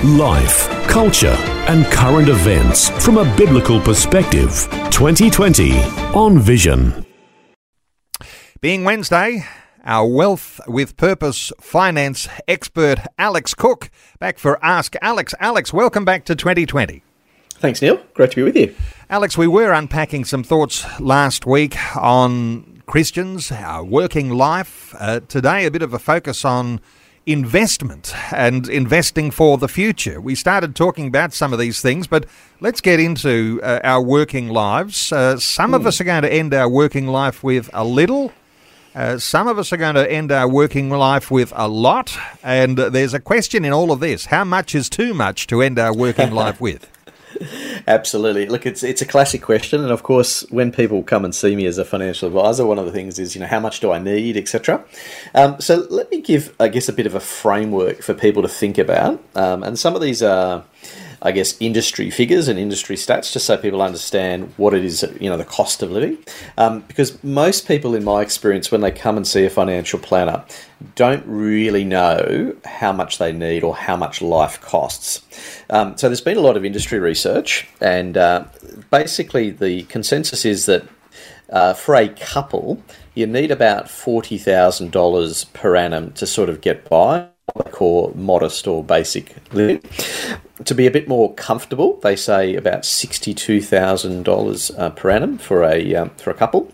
Life, 0.00 0.68
culture, 0.88 1.36
and 1.68 1.86
current 1.86 2.28
events 2.28 2.88
from 3.04 3.18
a 3.18 3.36
biblical 3.36 3.80
perspective. 3.80 4.66
2020 4.90 5.78
on 6.12 6.40
Vision. 6.40 7.06
Being 8.60 8.82
Wednesday, 8.82 9.44
our 9.84 10.08
Wealth 10.08 10.60
with 10.66 10.96
Purpose 10.96 11.52
finance 11.60 12.28
expert 12.48 12.98
Alex 13.16 13.54
Cook 13.54 13.90
back 14.18 14.40
for 14.40 14.58
Ask 14.64 14.96
Alex. 15.00 15.36
Alex, 15.38 15.72
welcome 15.72 16.04
back 16.04 16.24
to 16.24 16.34
2020. 16.34 17.04
Thanks, 17.50 17.80
Neil. 17.80 18.02
Great 18.14 18.30
to 18.32 18.36
be 18.36 18.42
with 18.42 18.56
you. 18.56 18.74
Alex, 19.08 19.38
we 19.38 19.46
were 19.46 19.70
unpacking 19.70 20.24
some 20.24 20.42
thoughts 20.42 20.84
last 20.98 21.46
week 21.46 21.76
on 21.96 22.82
Christians, 22.86 23.52
our 23.52 23.84
working 23.84 24.30
life. 24.30 24.96
Uh, 24.98 25.20
today, 25.20 25.64
a 25.64 25.70
bit 25.70 25.82
of 25.82 25.94
a 25.94 26.00
focus 26.00 26.44
on 26.44 26.80
investment 27.26 28.12
and 28.32 28.68
investing 28.68 29.30
for 29.30 29.58
the 29.58 29.68
future. 29.68 30.20
We 30.20 30.34
started 30.34 30.74
talking 30.74 31.06
about 31.06 31.32
some 31.32 31.52
of 31.52 31.58
these 31.58 31.80
things, 31.80 32.06
but 32.06 32.26
let's 32.60 32.80
get 32.80 32.98
into 32.98 33.60
uh, 33.62 33.80
our 33.84 34.02
working 34.02 34.48
lives. 34.48 35.12
Uh, 35.12 35.38
some 35.38 35.72
mm. 35.72 35.76
of 35.76 35.82
hmm. 35.82 35.88
us 35.88 36.00
are 36.00 36.04
going 36.04 36.22
to 36.22 36.32
end 36.32 36.52
our 36.52 36.68
working 36.68 37.06
life 37.06 37.44
with 37.44 37.70
a 37.72 37.84
little. 37.84 38.32
Uh, 38.94 39.18
some 39.18 39.48
of 39.48 39.58
us 39.58 39.72
are 39.72 39.78
going 39.78 39.94
to 39.94 40.10
end 40.10 40.30
our 40.30 40.48
working 40.48 40.90
life 40.90 41.30
with 41.30 41.52
a 41.56 41.66
lot, 41.66 42.16
and 42.42 42.76
there's 42.76 43.14
a 43.14 43.20
question 43.20 43.64
in 43.64 43.72
all 43.72 43.90
of 43.90 44.00
this: 44.00 44.26
how 44.26 44.44
much 44.44 44.74
is 44.74 44.90
too 44.90 45.14
much 45.14 45.46
to 45.46 45.62
end 45.62 45.78
our 45.78 45.94
working 45.94 46.30
life 46.42 46.60
with? 46.60 46.88
Absolutely. 47.86 48.46
Look, 48.46 48.66
it's 48.66 48.82
it's 48.82 49.02
a 49.02 49.06
classic 49.06 49.42
question, 49.42 49.82
and 49.82 49.90
of 49.90 50.02
course, 50.02 50.42
when 50.50 50.72
people 50.72 51.02
come 51.02 51.24
and 51.24 51.34
see 51.34 51.56
me 51.56 51.66
as 51.66 51.78
a 51.78 51.84
financial 51.84 52.28
advisor, 52.28 52.66
one 52.66 52.78
of 52.78 52.86
the 52.86 52.92
things 52.92 53.18
is, 53.18 53.34
you 53.34 53.40
know, 53.40 53.46
how 53.46 53.60
much 53.60 53.80
do 53.80 53.92
I 53.92 53.98
need, 53.98 54.36
etc. 54.36 54.84
Um, 55.34 55.60
so 55.60 55.86
let 55.90 56.10
me 56.10 56.20
give, 56.20 56.54
I 56.60 56.68
guess, 56.68 56.88
a 56.88 56.92
bit 56.92 57.06
of 57.06 57.14
a 57.14 57.20
framework 57.20 58.02
for 58.02 58.14
people 58.14 58.42
to 58.42 58.48
think 58.48 58.78
about, 58.78 59.22
um, 59.34 59.62
and 59.62 59.78
some 59.78 59.94
of 59.94 60.02
these 60.02 60.22
are. 60.22 60.64
I 61.24 61.30
guess, 61.30 61.56
industry 61.60 62.10
figures 62.10 62.48
and 62.48 62.58
industry 62.58 62.96
stats, 62.96 63.32
just 63.32 63.46
so 63.46 63.56
people 63.56 63.80
understand 63.80 64.52
what 64.56 64.74
it 64.74 64.84
is, 64.84 65.08
you 65.20 65.30
know, 65.30 65.36
the 65.36 65.44
cost 65.44 65.80
of 65.82 65.92
living. 65.92 66.18
Um, 66.58 66.80
because 66.88 67.22
most 67.22 67.68
people, 67.68 67.94
in 67.94 68.02
my 68.02 68.22
experience, 68.22 68.72
when 68.72 68.80
they 68.80 68.90
come 68.90 69.16
and 69.16 69.26
see 69.26 69.44
a 69.44 69.50
financial 69.50 70.00
planner, 70.00 70.44
don't 70.96 71.24
really 71.24 71.84
know 71.84 72.56
how 72.64 72.92
much 72.92 73.18
they 73.18 73.32
need 73.32 73.62
or 73.62 73.76
how 73.76 73.96
much 73.96 74.20
life 74.20 74.60
costs. 74.60 75.22
Um, 75.70 75.96
so 75.96 76.08
there's 76.08 76.20
been 76.20 76.38
a 76.38 76.40
lot 76.42 76.56
of 76.56 76.64
industry 76.64 76.98
research, 76.98 77.68
and 77.80 78.16
uh, 78.16 78.44
basically 78.90 79.50
the 79.50 79.84
consensus 79.84 80.44
is 80.44 80.66
that 80.66 80.84
uh, 81.50 81.74
for 81.74 81.94
a 81.94 82.08
couple, 82.08 82.82
you 83.14 83.26
need 83.26 83.50
about 83.52 83.84
$40,000 83.86 85.52
per 85.52 85.76
annum 85.76 86.12
to 86.14 86.26
sort 86.26 86.48
of 86.48 86.60
get 86.60 86.88
by 86.88 87.28
what 87.52 87.66
they 87.66 87.72
call 87.72 88.12
modest 88.14 88.66
or 88.66 88.82
basic 88.82 89.36
living. 89.52 89.82
To 90.64 90.74
be 90.74 90.86
a 90.86 90.90
bit 90.90 91.08
more 91.08 91.34
comfortable, 91.34 91.98
they 92.00 92.16
say 92.16 92.54
about 92.54 92.84
sixty-two 92.84 93.60
thousand 93.60 94.20
uh, 94.20 94.22
dollars 94.22 94.70
per 94.96 95.10
annum 95.10 95.38
for 95.38 95.64
a 95.64 95.94
um, 95.94 96.10
for 96.10 96.30
a 96.30 96.34
couple. 96.34 96.72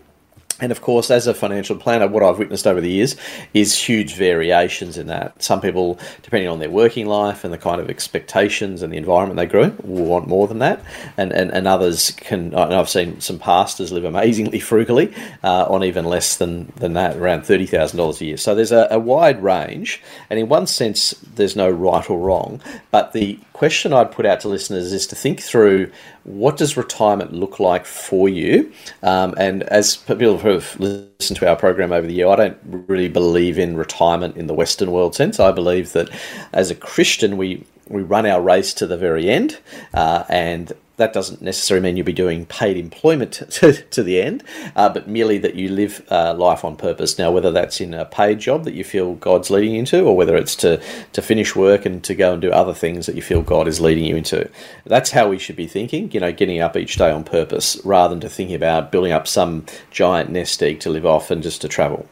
And 0.61 0.71
of 0.71 0.81
course, 0.81 1.09
as 1.09 1.27
a 1.27 1.33
financial 1.33 1.75
planner, 1.77 2.07
what 2.07 2.23
I've 2.23 2.37
witnessed 2.37 2.67
over 2.67 2.81
the 2.81 2.89
years 2.89 3.15
is 3.53 3.77
huge 3.77 4.15
variations 4.15 4.97
in 4.97 5.07
that. 5.07 5.41
Some 5.41 5.61
people, 5.61 5.99
depending 6.21 6.49
on 6.49 6.59
their 6.59 6.69
working 6.69 7.05
life 7.05 7.43
and 7.43 7.53
the 7.53 7.57
kind 7.57 7.79
of 7.79 7.89
expectations 7.89 8.81
and 8.81 8.91
the 8.91 8.97
environment 8.97 9.37
they 9.37 9.45
grew 9.45 9.63
in, 9.63 9.77
will 9.83 10.05
want 10.05 10.27
more 10.27 10.47
than 10.47 10.59
that. 10.59 10.83
And, 11.17 11.31
and, 11.31 11.51
and 11.51 11.67
others 11.67 12.11
can, 12.11 12.53
and 12.53 12.73
I've 12.73 12.89
seen 12.89 13.21
some 13.21 13.39
pastors 13.39 13.91
live 13.91 14.03
amazingly 14.03 14.59
frugally 14.69 15.13
uh, 15.43 15.65
on 15.69 15.83
even 15.83 16.05
less 16.05 16.37
than, 16.37 16.71
than 16.75 16.93
that, 16.93 17.15
around 17.15 17.41
$30,000 17.41 18.21
a 18.21 18.25
year. 18.25 18.37
So 18.37 18.53
there's 18.53 18.71
a, 18.71 18.87
a 18.91 18.99
wide 18.99 19.41
range. 19.41 20.01
And 20.29 20.39
in 20.39 20.49
one 20.49 20.67
sense, 20.67 21.11
there's 21.35 21.55
no 21.55 21.69
right 21.69 22.09
or 22.09 22.19
wrong. 22.19 22.61
But 22.91 23.13
the 23.13 23.39
question 23.53 23.93
I'd 23.93 24.11
put 24.11 24.25
out 24.25 24.39
to 24.41 24.47
listeners 24.47 24.93
is 24.93 25.07
to 25.07 25.15
think 25.15 25.41
through 25.41 25.91
what 26.29 26.57
does 26.57 26.77
retirement 26.77 27.33
look 27.33 27.59
like 27.59 27.87
for 27.87 28.29
you? 28.29 28.71
Um, 29.01 29.33
and 29.37 29.63
as 29.63 29.97
people 29.97 30.37
who 30.37 30.49
have 30.49 30.79
listened 30.79 31.39
to 31.39 31.49
our 31.49 31.55
program 31.55 31.91
over 31.91 32.05
the 32.05 32.13
year, 32.13 32.27
I 32.27 32.35
don't 32.35 32.57
really 32.87 33.09
believe 33.09 33.57
in 33.57 33.75
retirement 33.75 34.37
in 34.37 34.45
the 34.45 34.53
Western 34.53 34.91
world 34.91 35.15
sense. 35.15 35.39
I 35.39 35.51
believe 35.51 35.93
that 35.93 36.09
as 36.53 36.69
a 36.69 36.75
Christian, 36.75 37.35
we 37.37 37.65
we 37.87 38.03
run 38.03 38.27
our 38.27 38.39
race 38.39 38.75
to 38.75 38.85
the 38.85 38.97
very 38.97 39.27
end, 39.27 39.57
uh, 39.95 40.23
and 40.29 40.71
that 40.99 41.13
doesn't 41.13 41.41
necessarily 41.41 41.83
mean 41.83 41.97
you'll 41.97 42.05
be 42.05 42.13
doing 42.13 42.45
paid 42.45 42.77
employment 42.77 43.31
to, 43.49 43.73
to 43.73 44.03
the 44.03 44.21
end, 44.21 44.43
uh, 44.75 44.89
but 44.89 45.07
merely 45.07 45.37
that 45.39 45.55
you 45.55 45.69
live 45.69 46.05
uh, 46.11 46.33
life 46.35 46.63
on 46.63 46.75
purpose. 46.75 47.17
Now, 47.17 47.31
whether 47.31 47.51
that's 47.51 47.81
in 47.81 47.93
a 47.93 48.05
paid 48.05 48.39
job 48.39 48.65
that 48.65 48.73
you 48.73 48.83
feel 48.83 49.15
God's 49.15 49.49
leading 49.49 49.73
you 49.73 49.79
into, 49.79 50.03
or 50.03 50.15
whether 50.15 50.35
it's 50.35 50.55
to, 50.57 50.81
to 51.13 51.21
finish 51.21 51.55
work 51.55 51.85
and 51.85 52.03
to 52.03 52.13
go 52.13 52.33
and 52.33 52.41
do 52.41 52.51
other 52.51 52.73
things 52.73 53.05
that 53.05 53.15
you 53.15 53.21
feel 53.21 53.41
God 53.41 53.67
is 53.67 53.81
leading 53.81 54.03
you 54.03 54.15
into, 54.15 54.49
that's 54.85 55.11
how 55.11 55.29
we 55.29 55.39
should 55.39 55.55
be 55.55 55.67
thinking, 55.67 56.11
you 56.11 56.19
know, 56.19 56.31
getting 56.31 56.59
up 56.59 56.77
each 56.77 56.97
day 56.97 57.09
on 57.09 57.23
purpose 57.23 57.79
rather 57.83 58.13
than 58.13 58.21
to 58.21 58.29
thinking 58.29 58.55
about 58.55 58.91
building 58.91 59.11
up 59.11 59.27
some 59.27 59.65
giant 59.91 60.29
nest 60.29 60.61
egg 60.61 60.81
to 60.81 60.89
live 60.89 61.05
off 61.05 61.31
and 61.31 61.41
just 61.41 61.61
to 61.61 61.67
travel 61.67 62.07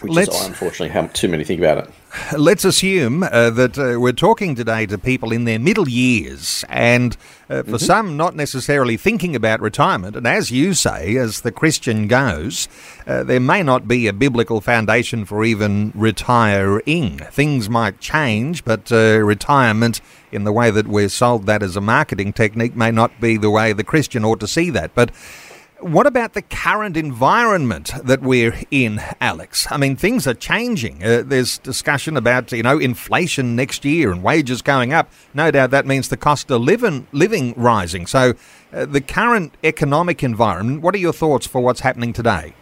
which 0.00 0.12
Let's, 0.12 0.40
is 0.40 0.46
unfortunately 0.46 0.88
how 0.88 1.06
too 1.08 1.28
many 1.28 1.44
think 1.44 1.60
about 1.60 1.78
it. 1.78 1.90
Let's 2.36 2.64
assume 2.64 3.24
uh, 3.24 3.50
that 3.50 3.76
uh, 3.76 3.98
we're 3.98 4.12
talking 4.12 4.54
today 4.54 4.86
to 4.86 4.98
people 4.98 5.32
in 5.32 5.44
their 5.44 5.58
middle 5.58 5.88
years, 5.88 6.64
and 6.68 7.16
uh, 7.50 7.62
for 7.62 7.72
mm-hmm. 7.72 7.76
some, 7.76 8.16
not 8.16 8.36
necessarily 8.36 8.96
thinking 8.96 9.34
about 9.34 9.60
retirement. 9.60 10.14
And 10.14 10.26
as 10.26 10.50
you 10.50 10.74
say, 10.74 11.16
as 11.16 11.40
the 11.40 11.50
Christian 11.50 12.06
goes, 12.06 12.68
uh, 13.06 13.24
there 13.24 13.40
may 13.40 13.62
not 13.62 13.88
be 13.88 14.06
a 14.06 14.12
biblical 14.12 14.60
foundation 14.60 15.24
for 15.24 15.44
even 15.44 15.92
retiring. 15.94 17.18
Things 17.18 17.68
might 17.68 18.00
change, 18.00 18.64
but 18.64 18.92
uh, 18.92 19.18
retirement, 19.18 20.00
in 20.30 20.44
the 20.44 20.52
way 20.52 20.70
that 20.70 20.86
we're 20.86 21.08
sold 21.08 21.46
that 21.46 21.62
as 21.62 21.76
a 21.76 21.80
marketing 21.80 22.32
technique, 22.32 22.76
may 22.76 22.92
not 22.92 23.20
be 23.20 23.36
the 23.36 23.50
way 23.50 23.72
the 23.72 23.84
Christian 23.84 24.24
ought 24.24 24.40
to 24.40 24.48
see 24.48 24.70
that. 24.70 24.94
But 24.94 25.10
what 25.84 26.06
about 26.06 26.32
the 26.32 26.40
current 26.40 26.96
environment 26.96 27.92
that 28.02 28.22
we're 28.22 28.58
in, 28.70 29.02
Alex? 29.20 29.66
I 29.70 29.76
mean, 29.76 29.96
things 29.96 30.26
are 30.26 30.32
changing. 30.32 31.04
Uh, 31.04 31.22
there's 31.24 31.58
discussion 31.58 32.16
about, 32.16 32.52
you 32.52 32.62
know, 32.62 32.78
inflation 32.78 33.54
next 33.54 33.84
year 33.84 34.10
and 34.10 34.22
wages 34.22 34.62
going 34.62 34.94
up. 34.94 35.12
No 35.34 35.50
doubt 35.50 35.70
that 35.72 35.84
means 35.84 36.08
the 36.08 36.16
cost 36.16 36.50
of 36.50 36.62
living, 36.62 37.06
living 37.12 37.52
rising. 37.54 38.06
So, 38.06 38.32
uh, 38.72 38.86
the 38.86 39.02
current 39.02 39.54
economic 39.62 40.22
environment, 40.22 40.80
what 40.80 40.94
are 40.94 40.98
your 40.98 41.12
thoughts 41.12 41.46
for 41.46 41.60
what's 41.60 41.80
happening 41.80 42.14
today? 42.14 42.54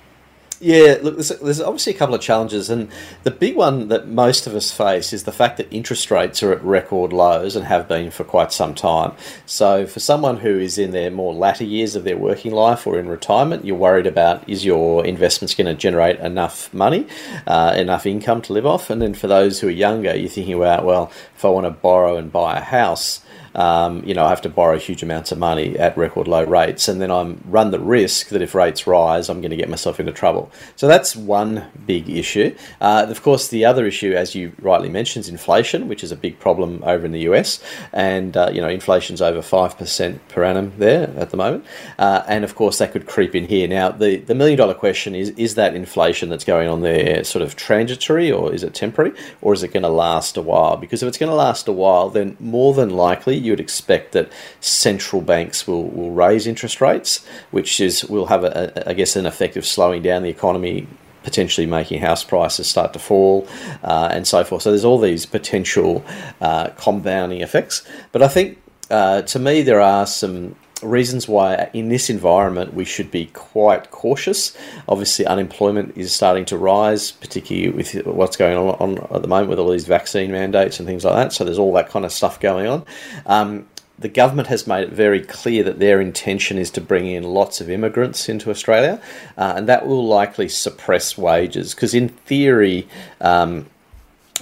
Yeah, 0.62 0.99
look, 1.03 1.17
there's, 1.17 1.31
there's, 1.41 1.61
obviously 1.61 1.93
a 1.93 1.99
couple 1.99 2.15
of 2.15 2.21
challenges, 2.21 2.71
and 2.71 2.89
the 3.25 3.33
big 3.33 3.56
one 3.56 3.89
that 3.89 4.06
most 4.06 4.47
of 4.47 4.55
us 4.55 4.71
face 4.71 5.12
is 5.12 5.25
the 5.25 5.33
fact 5.33 5.56
that 5.56 5.67
interest 5.73 6.09
rates 6.09 6.41
are 6.41 6.53
at 6.53 6.62
record 6.62 7.12
lows 7.12 7.56
and 7.56 7.67
have 7.67 7.89
been 7.89 8.12
for 8.12 8.23
quite 8.23 8.53
some 8.53 8.73
time. 8.73 9.12
So, 9.45 9.89
for 9.89 9.99
someone 9.99 10.37
who 10.37 10.61
is 10.61 10.78
in 10.78 10.93
their 10.93 11.11
more 11.11 11.34
latter 11.34 11.65
years 11.65 11.97
of 11.97 12.05
their 12.05 12.17
working 12.17 12.53
life 12.53 12.87
or 12.87 12.97
in 12.97 13.09
retirement, 13.09 13.65
you're 13.65 13.75
worried 13.75 14.06
about 14.06 14.49
is 14.49 14.65
your 14.65 15.05
investments 15.05 15.56
going 15.56 15.67
to 15.67 15.75
generate 15.75 16.21
enough 16.21 16.73
money, 16.73 17.09
uh, 17.49 17.75
enough 17.77 18.06
income 18.06 18.41
to 18.43 18.53
live 18.53 18.65
off? 18.65 18.89
And 18.89 19.03
then 19.03 19.15
for 19.15 19.27
those 19.27 19.59
who 19.59 19.67
are 19.67 19.73
younger, 19.73 20.15
you're 20.15 20.29
thinking 20.29 20.55
about, 20.55 20.84
well, 20.84 21.11
if 21.34 21.44
I 21.44 21.49
want 21.49 21.67
to 21.67 21.73
borrow 21.73 22.17
and 22.17 22.31
buy 22.31 22.59
a 22.59 22.62
house, 22.62 23.21
um, 23.55 24.05
you 24.05 24.15
know, 24.15 24.25
I 24.25 24.31
have 24.31 24.43
to 24.43 24.49
borrow 24.49 24.79
huge 24.79 25.03
amounts 25.03 25.33
of 25.33 25.39
money 25.39 25.79
at 25.79 25.97
record 25.97 26.29
low 26.29 26.45
rates, 26.45 26.89
and 26.89 27.01
then 27.01 27.11
I'm 27.11 27.43
run 27.47 27.71
the 27.71 27.81
risk 27.81 28.29
that 28.29 28.43
if 28.43 28.55
rates 28.55 28.87
rise, 28.87 29.29
I'm 29.29 29.41
going 29.41 29.50
to 29.50 29.56
get 29.56 29.69
myself 29.69 30.00
into 30.00 30.12
trouble. 30.12 30.50
So 30.76 30.88
that's 30.88 31.15
one 31.15 31.67
big 31.87 32.09
issue. 32.09 32.55
Uh, 32.81 33.06
of 33.09 33.23
course, 33.23 33.49
the 33.49 33.65
other 33.65 33.87
issue, 33.87 34.12
as 34.12 34.35
you 34.35 34.53
rightly 34.61 34.88
mentioned, 34.88 35.25
is 35.25 35.29
inflation, 35.29 35.88
which 35.88 36.03
is 36.03 36.12
a 36.12 36.17
big 36.17 36.38
problem 36.38 36.82
over 36.85 37.05
in 37.05 37.12
the 37.12 37.21
US, 37.21 37.62
and 37.93 38.37
uh, 38.37 38.50
you 38.53 38.61
know, 38.61 38.69
inflation's 38.69 39.21
over 39.21 39.43
five 39.43 39.76
percent 39.76 40.26
per 40.29 40.44
annum 40.44 40.73
there 40.79 41.11
at 41.17 41.31
the 41.31 41.37
moment, 41.37 41.65
uh, 41.99 42.23
and 42.26 42.44
of 42.44 42.55
course 42.55 42.79
that 42.79 42.93
could 42.93 43.06
creep 43.06 43.35
in 43.35 43.47
here. 43.47 43.69
Now, 43.69 43.91
the 43.91 44.17
the 44.17 44.35
million 44.35 44.59
dollar 44.59 44.75
question 44.75 45.15
is: 45.15 45.31
is 45.31 45.55
that 45.56 45.75
inflation 45.75 46.29
that's 46.29 46.44
going 46.44 46.69
on 46.69 46.81
there 46.81 47.23
sort 47.25 47.43
of 47.43 47.56
transitory, 47.56 48.31
or 48.31 48.53
is 48.53 48.62
it 48.62 48.75
temporary, 48.75 49.12
or 49.41 49.53
is 49.53 49.62
it 49.62 49.73
going 49.73 49.82
to 49.82 49.88
last 49.88 50.37
a 50.37 50.43
while? 50.43 50.76
Because 50.76 51.03
if 51.03 51.09
it's 51.09 51.19
going 51.19 51.31
to 51.31 51.37
last 51.37 51.69
a 51.69 51.73
while, 51.73 52.09
then 52.09 52.37
more 52.41 52.73
than 52.75 52.91
likely 52.91 53.42
you 53.43 53.53
would 53.53 53.61
expect 53.61 54.12
that 54.12 54.31
central 54.61 55.23
banks 55.23 55.67
will, 55.67 55.89
will 55.89 56.12
raise 56.12 56.47
interest 56.47 56.81
rates, 56.81 57.25
which 57.50 57.81
is 57.81 58.05
will 58.05 58.27
have, 58.27 58.44
a, 58.44 58.73
a, 58.77 58.91
I 58.91 58.93
guess, 58.94 59.17
an 59.17 59.27
effect 59.27 59.56
of 59.56 59.67
slowing 59.67 60.03
down 60.03 60.23
the 60.23 60.31
economy 60.31 60.87
potentially 61.23 61.67
making 61.67 62.00
house 62.00 62.25
prices 62.25 62.67
start 62.67 62.93
to 62.93 62.99
fall 62.99 63.47
uh, 63.85 64.09
and 64.11 64.27
so 64.27 64.43
forth. 64.44 64.62
So 64.62 64.71
there's 64.71 64.85
all 64.85 64.99
these 64.99 65.25
potential 65.27 66.05
uh, 66.41 66.71
compounding 66.71 67.43
effects. 67.43 67.87
But 68.11 68.23
I 68.23 68.29
think 68.29 68.59
uh, 68.91 69.23
to 69.23 69.39
me 69.39 69.62
there 69.62 69.81
are 69.81 70.06
some 70.06 70.56
reasons 70.82 71.29
why 71.29 71.70
in 71.73 71.88
this 71.88 72.11
environment 72.11 72.75
we 72.75 72.84
should 72.84 73.11
be 73.11 73.26
quite 73.26 73.90
cautious. 73.90 74.56
Obviously, 74.88 75.26
unemployment 75.26 75.96
is 75.96 76.12
starting 76.12 76.44
to 76.46 76.58
rise, 76.58 77.12
particularly 77.12 77.70
with 77.70 78.06
what's 78.06 78.37
going 78.37 78.56
on, 78.56 78.75
on 78.76 78.99
at 79.14 79.23
the 79.23 79.29
moment 79.29 79.50
with 79.50 79.58
all 79.58 79.70
these 79.70 79.87
vaccine 79.87 80.32
mandates 80.32 80.79
and 80.79 80.87
things 80.87 81.05
like 81.05 81.14
that. 81.14 81.32
So 81.32 81.44
there's 81.44 81.58
all 81.58 81.73
that 81.75 81.88
kind 81.88 82.05
of 82.05 82.12
stuff 82.12 82.40
going 82.40 82.67
on. 82.67 82.84
Um, 83.26 83.67
the 83.99 84.08
government 84.08 84.49
has 84.49 84.67
made 84.67 84.82
it 84.82 84.93
very 84.93 85.20
clear 85.20 85.62
that 85.62 85.79
their 85.79 86.00
intention 86.00 86.58
is 86.58 86.70
to 86.73 86.81
bring 86.81 87.06
in 87.06 87.23
lots 87.23 87.61
of 87.61 87.70
immigrants 87.70 88.28
into 88.28 88.50
Australia, 88.50 89.00
uh, 89.38 89.55
and 89.56 89.69
that 89.69 89.87
will 89.87 90.06
likely 90.06 90.49
suppress 90.49 91.17
wages 91.17 91.75
because, 91.75 91.94
in 91.94 92.08
theory, 92.08 92.88
um, 93.20 93.67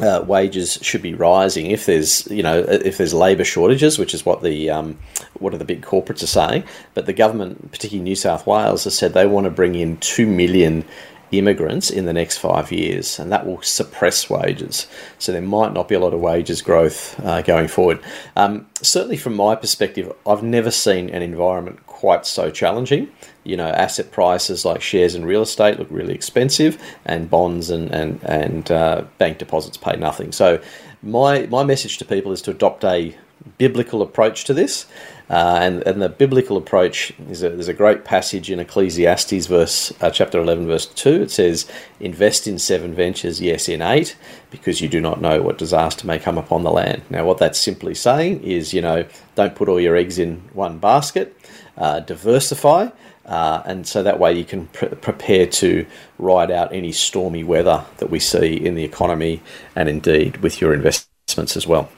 uh, 0.03 0.25
wages 0.27 0.79
should 0.83 1.03
be 1.03 1.15
rising 1.15 1.67
if 1.71 1.87
there's 1.87 2.27
you 2.31 2.43
know 2.43 2.59
if 2.59 2.99
there's 2.99 3.15
labour 3.15 3.45
shortages, 3.45 3.99
which 3.99 4.15
is 4.15 4.25
what 4.25 4.43
the 4.43 4.71
um, 4.71 4.99
what 5.39 5.55
are 5.55 5.59
the 5.59 5.65
big 5.65 5.83
corporates 5.83 6.23
are 6.23 6.29
saying. 6.29 6.65
But 6.95 7.07
the 7.07 7.13
government, 7.13 7.73
particularly 7.73 8.05
New 8.05 8.17
South 8.17 8.47
Wales, 8.47 8.85
has 8.85 8.97
said 8.97 9.13
they 9.13 9.27
want 9.27 9.45
to 9.45 9.51
bring 9.51 9.75
in 9.75 9.97
two 9.99 10.27
million 10.27 10.85
immigrants 11.33 11.91
in 11.91 12.07
the 12.07 12.13
next 12.13 12.39
five 12.39 12.73
years, 12.73 13.19
and 13.19 13.31
that 13.31 13.47
will 13.47 13.63
suppress 13.63 14.29
wages. 14.29 14.87
So 15.19 15.33
there 15.33 15.41
might 15.41 15.73
not 15.73 15.89
be 15.89 15.95
a 15.95 16.01
lot 16.01 16.15
of 16.15 16.21
wages 16.21 16.63
growth 16.63 17.19
uh, 17.25 17.43
going 17.43 17.69
forward. 17.69 18.01
Um, 18.37 18.67
certainly, 18.83 19.17
from 19.17 19.37
my 19.37 19.55
perspective, 19.55 20.13
I've 20.27 20.43
never 20.43 20.71
seen 20.71 21.11
an 21.11 21.23
environment 21.23 21.87
quite 21.87 22.27
so 22.27 22.51
challenging. 22.51 23.11
You 23.45 23.57
know, 23.57 23.69
asset 23.69 24.11
prices 24.11 24.65
like 24.65 24.83
shares 24.83 25.15
and 25.15 25.27
real 25.27 25.43
estate 25.43 25.79
look 25.79 25.89
really 25.91 26.15
expensive, 26.15 26.83
and 27.05 27.31
bonds 27.31 27.71
and 27.71 27.91
and 27.91 28.21
and 28.25 28.71
uh, 28.71 29.05
bank 29.19 29.39
deposits 29.39 29.77
pay 29.77 29.97
nothing. 29.97 30.33
So, 30.33 30.61
my 31.03 31.47
my 31.47 31.65
message 31.65 31.99
to 31.99 32.05
people 32.05 32.33
is 32.33 32.43
to 32.43 32.51
adopt 32.51 32.85
a 32.85 33.17
biblical 33.59 34.03
approach 34.03 34.45
to 34.45 34.55
this. 34.55 34.87
Uh, 35.29 35.59
and, 35.63 35.87
and 35.87 36.03
the 36.03 36.09
biblical 36.09 36.57
approach 36.57 37.13
is 37.29 37.45
a, 37.45 37.51
there's 37.51 37.69
a 37.69 37.75
great 37.75 38.05
passage 38.05 38.51
in 38.51 38.59
Ecclesiastes, 38.59 39.47
verse 39.47 39.93
uh, 40.01 40.11
chapter 40.11 40.41
11, 40.41 40.67
verse 40.67 40.87
2. 40.87 41.23
It 41.23 41.31
says, 41.31 41.71
Invest 42.01 42.49
in 42.49 42.59
seven 42.59 42.95
ventures, 42.95 43.41
yes, 43.41 43.69
in 43.69 43.81
eight, 43.81 44.17
because 44.51 44.81
you 44.81 44.89
do 44.89 45.01
not 45.01 45.21
know 45.21 45.41
what 45.41 45.57
disaster 45.57 46.05
may 46.05 46.19
come 46.19 46.37
upon 46.37 46.65
the 46.65 46.73
land. 46.73 47.03
Now, 47.11 47.25
what 47.25 47.39
that's 47.39 47.61
simply 47.61 47.95
saying 47.95 48.43
is, 48.43 48.75
you 48.75 48.83
know, 48.83 49.05
don't 49.37 49.55
put 49.55 49.69
all 49.69 49.79
your 49.79 49.95
eggs 49.95 50.19
in 50.19 50.43
one 50.53 50.79
basket, 50.79 51.37
uh, 51.77 52.01
diversify. 52.01 52.89
Uh, 53.25 53.63
and 53.65 53.87
so 53.87 54.03
that 54.03 54.19
way 54.19 54.33
you 54.33 54.45
can 54.45 54.67
pr- 54.69 54.87
prepare 54.87 55.47
to 55.47 55.87
ride 56.19 56.51
out 56.51 56.73
any 56.73 56.91
stormy 56.91 57.45
weather 57.45 57.85
that 57.99 58.11
we 58.11 58.19
see 58.19 58.57
in 58.57 58.75
the 58.75 58.83
economy 58.83 59.41
and 59.77 59.89
indeed 59.89 60.39
with 60.39 60.61
your 60.61 60.75
investments 60.75 61.57
as 61.57 61.65
well. 61.69 61.89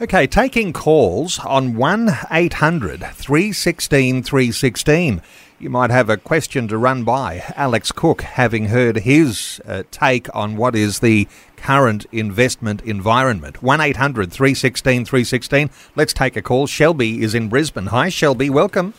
Okay, 0.00 0.26
taking 0.26 0.72
calls 0.72 1.38
on 1.40 1.74
1 1.74 2.10
800 2.30 3.00
316 3.00 4.22
316. 4.22 5.22
You 5.58 5.70
might 5.70 5.90
have 5.90 6.10
a 6.10 6.16
question 6.16 6.66
to 6.68 6.76
run 6.76 7.04
by 7.04 7.44
Alex 7.54 7.92
Cook, 7.92 8.22
having 8.22 8.66
heard 8.66 8.96
his 8.96 9.60
uh, 9.64 9.84
take 9.92 10.34
on 10.34 10.56
what 10.56 10.74
is 10.74 10.98
the 10.98 11.28
current 11.56 12.04
investment 12.10 12.82
environment. 12.82 13.62
1 13.62 13.80
800 13.80 14.32
316 14.32 15.04
316. 15.04 15.70
Let's 15.94 16.12
take 16.12 16.36
a 16.36 16.42
call. 16.42 16.66
Shelby 16.66 17.22
is 17.22 17.32
in 17.32 17.48
Brisbane. 17.48 17.86
Hi, 17.86 18.08
Shelby. 18.08 18.50
Welcome. 18.50 18.92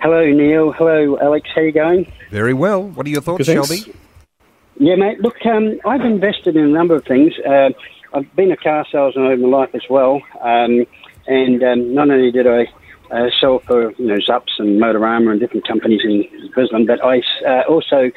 Hello, 0.00 0.24
Neil. 0.24 0.72
Hello, 0.72 1.18
Alex. 1.18 1.48
How 1.54 1.60
you 1.60 1.72
going? 1.72 2.10
Very 2.30 2.54
well. 2.54 2.82
What 2.82 3.06
are 3.06 3.10
your 3.10 3.20
thoughts, 3.20 3.44
Shelby? 3.44 3.94
Yeah, 4.78 4.94
mate. 4.94 5.20
Look, 5.20 5.44
um, 5.44 5.78
I've 5.84 6.00
invested 6.00 6.56
in 6.56 6.64
a 6.64 6.68
number 6.68 6.94
of 6.94 7.04
things. 7.04 7.32
Uh, 7.46 7.70
I've 8.12 8.34
been 8.36 8.52
a 8.52 8.56
car 8.56 8.86
salesman 8.90 9.26
over 9.26 9.36
my 9.36 9.58
life 9.58 9.74
as 9.74 9.82
well, 9.90 10.22
um, 10.40 10.86
and 11.26 11.62
um, 11.62 11.94
not 11.94 12.10
only 12.10 12.30
did 12.30 12.46
I 12.46 12.66
uh, 13.10 13.30
sell 13.40 13.60
for 13.60 13.92
you 13.92 14.06
know 14.06 14.16
Zupps 14.16 14.58
and 14.58 14.80
Motorama 14.80 15.32
and 15.32 15.40
different 15.40 15.66
companies 15.66 16.00
in 16.04 16.50
Brisbane, 16.54 16.86
but 16.86 17.04
I 17.04 17.22
uh, 17.46 17.62
also 17.68 18.10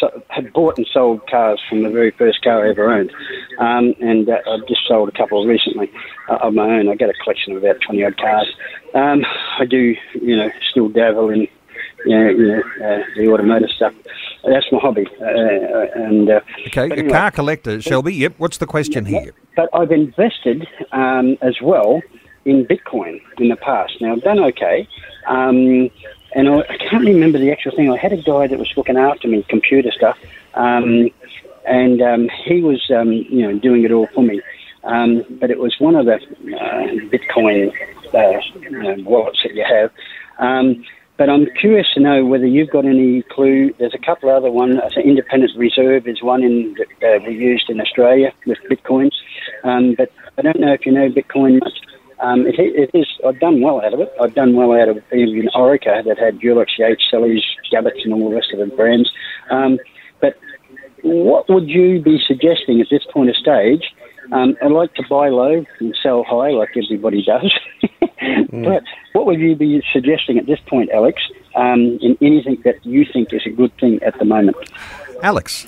so, 0.00 0.22
had 0.28 0.52
bought 0.52 0.78
and 0.78 0.86
sold 0.92 1.26
cars 1.28 1.60
from 1.68 1.82
the 1.82 1.90
very 1.90 2.10
first 2.10 2.42
car 2.42 2.66
I 2.66 2.70
ever 2.70 2.92
owned, 2.92 3.12
um, 3.58 3.94
and 4.00 4.28
uh, 4.28 4.38
I've 4.48 4.66
just 4.66 4.86
sold 4.86 5.08
a 5.08 5.12
couple 5.12 5.46
recently 5.46 5.90
uh, 6.28 6.36
of 6.36 6.54
my 6.54 6.64
own. 6.64 6.88
I 6.88 6.96
got 6.96 7.10
a 7.10 7.14
collection 7.22 7.56
of 7.56 7.62
about 7.62 7.80
twenty 7.80 8.04
odd 8.04 8.16
cars. 8.16 8.52
Um, 8.94 9.24
I 9.58 9.64
do 9.64 9.96
you 10.14 10.36
know 10.36 10.50
still 10.70 10.88
dabble 10.88 11.30
in 11.30 11.48
you 12.04 12.18
know, 12.18 12.28
you 12.30 12.48
know 12.48 12.62
uh, 12.84 13.02
the 13.16 13.28
automotive 13.28 13.70
stuff. 13.70 13.94
That's 14.44 14.70
my 14.70 14.78
hobby. 14.78 15.06
Uh, 15.20 15.24
uh 15.24 15.86
and 15.94 16.30
uh, 16.30 16.40
okay, 16.66 16.84
anyway, 16.84 17.08
a 17.08 17.10
car 17.10 17.30
collector, 17.30 17.80
Shelby. 17.80 18.14
Yep. 18.14 18.34
What's 18.38 18.58
the 18.58 18.66
question 18.66 19.04
here? 19.06 19.32
But 19.56 19.68
I've 19.72 19.90
invested 19.90 20.66
um, 20.92 21.36
as 21.42 21.60
well 21.60 22.02
in 22.44 22.64
Bitcoin 22.64 23.20
in 23.38 23.48
the 23.48 23.56
past. 23.56 24.00
Now 24.00 24.12
I've 24.12 24.22
done 24.22 24.38
okay. 24.38 24.88
Um, 25.26 25.90
and 26.34 26.48
I, 26.48 26.58
I, 26.60 26.76
can't 26.76 27.04
remember 27.04 27.38
the 27.38 27.50
actual 27.50 27.72
thing. 27.72 27.90
I 27.90 27.96
had 27.96 28.12
a 28.12 28.22
guy 28.22 28.46
that 28.46 28.58
was 28.58 28.72
looking 28.76 28.96
after 28.96 29.26
me, 29.26 29.44
computer 29.48 29.90
stuff, 29.90 30.16
um, 30.54 31.10
and 31.66 32.00
um, 32.00 32.28
he 32.44 32.60
was, 32.62 32.90
um, 32.90 33.12
you 33.12 33.42
know, 33.42 33.58
doing 33.58 33.84
it 33.84 33.90
all 33.90 34.06
for 34.14 34.22
me. 34.22 34.40
Um, 34.84 35.24
but 35.40 35.50
it 35.50 35.58
was 35.58 35.74
one 35.80 35.96
of 35.96 36.06
the 36.06 36.14
uh, 36.14 36.86
Bitcoin 37.10 37.72
uh, 38.14 38.40
you 38.60 38.70
know, 38.70 38.94
wallets 39.04 39.40
that 39.42 39.54
you 39.54 39.64
have. 39.64 39.90
Um, 40.38 40.84
but 41.18 41.30
I'm 41.30 41.46
curious 41.58 41.86
to 41.94 42.00
know 42.00 42.24
whether 42.24 42.46
you've 42.46 42.70
got 42.70 42.84
any 42.84 43.22
clue. 43.22 43.72
There's 43.78 43.94
a 43.94 44.04
couple 44.04 44.30
other 44.30 44.50
ones. 44.50 44.76
Independent 45.02 45.52
Reserve 45.56 46.06
is 46.06 46.22
one 46.22 46.42
in, 46.42 46.76
that 46.78 47.16
uh, 47.16 47.24
we 47.26 47.34
used 47.34 47.70
in 47.70 47.80
Australia 47.80 48.32
with 48.46 48.58
bitcoins. 48.70 49.12
Um, 49.64 49.94
but 49.96 50.10
I 50.38 50.42
don't 50.42 50.60
know 50.60 50.72
if 50.72 50.84
you 50.84 50.92
know 50.92 51.08
Bitcoin 51.08 51.60
much. 51.60 51.72
Um, 52.20 52.46
it, 52.46 52.54
it 52.58 52.90
is. 52.94 53.06
I've 53.26 53.40
done 53.40 53.60
well 53.60 53.80
out 53.84 53.94
of 53.94 54.00
it. 54.00 54.12
I've 54.20 54.34
done 54.34 54.54
well 54.56 54.72
out 54.72 54.88
of 54.88 54.98
even 55.12 55.48
Orica 55.54 56.04
that 56.04 56.18
had 56.18 56.38
Dulux, 56.38 56.78
Yates, 56.78 57.04
Selleys, 57.12 57.42
Cabot's, 57.70 58.00
and 58.04 58.12
all 58.12 58.30
the 58.30 58.34
rest 58.34 58.52
of 58.52 58.58
the 58.58 58.74
brands. 58.74 59.10
Um, 59.50 59.78
but 60.20 60.34
what 61.02 61.48
would 61.48 61.68
you 61.68 62.00
be 62.00 62.18
suggesting 62.26 62.80
at 62.80 62.88
this 62.90 63.04
point 63.12 63.30
of 63.30 63.36
stage? 63.36 63.84
Um, 64.32 64.56
I 64.62 64.66
like 64.66 64.94
to 64.94 65.04
buy 65.08 65.28
low 65.28 65.64
and 65.80 65.96
sell 66.02 66.24
high, 66.24 66.50
like 66.50 66.70
everybody 66.76 67.24
does. 67.24 67.52
mm. 68.20 68.64
But 68.64 68.82
what 69.12 69.26
would 69.26 69.40
you 69.40 69.54
be 69.54 69.82
suggesting 69.92 70.38
at 70.38 70.46
this 70.46 70.60
point, 70.66 70.90
Alex, 70.90 71.22
um, 71.54 71.98
in 72.02 72.16
anything 72.20 72.60
that 72.64 72.84
you 72.84 73.04
think 73.12 73.32
is 73.32 73.42
a 73.46 73.50
good 73.50 73.76
thing 73.78 74.02
at 74.02 74.18
the 74.18 74.24
moment? 74.24 74.56
Alex. 75.22 75.66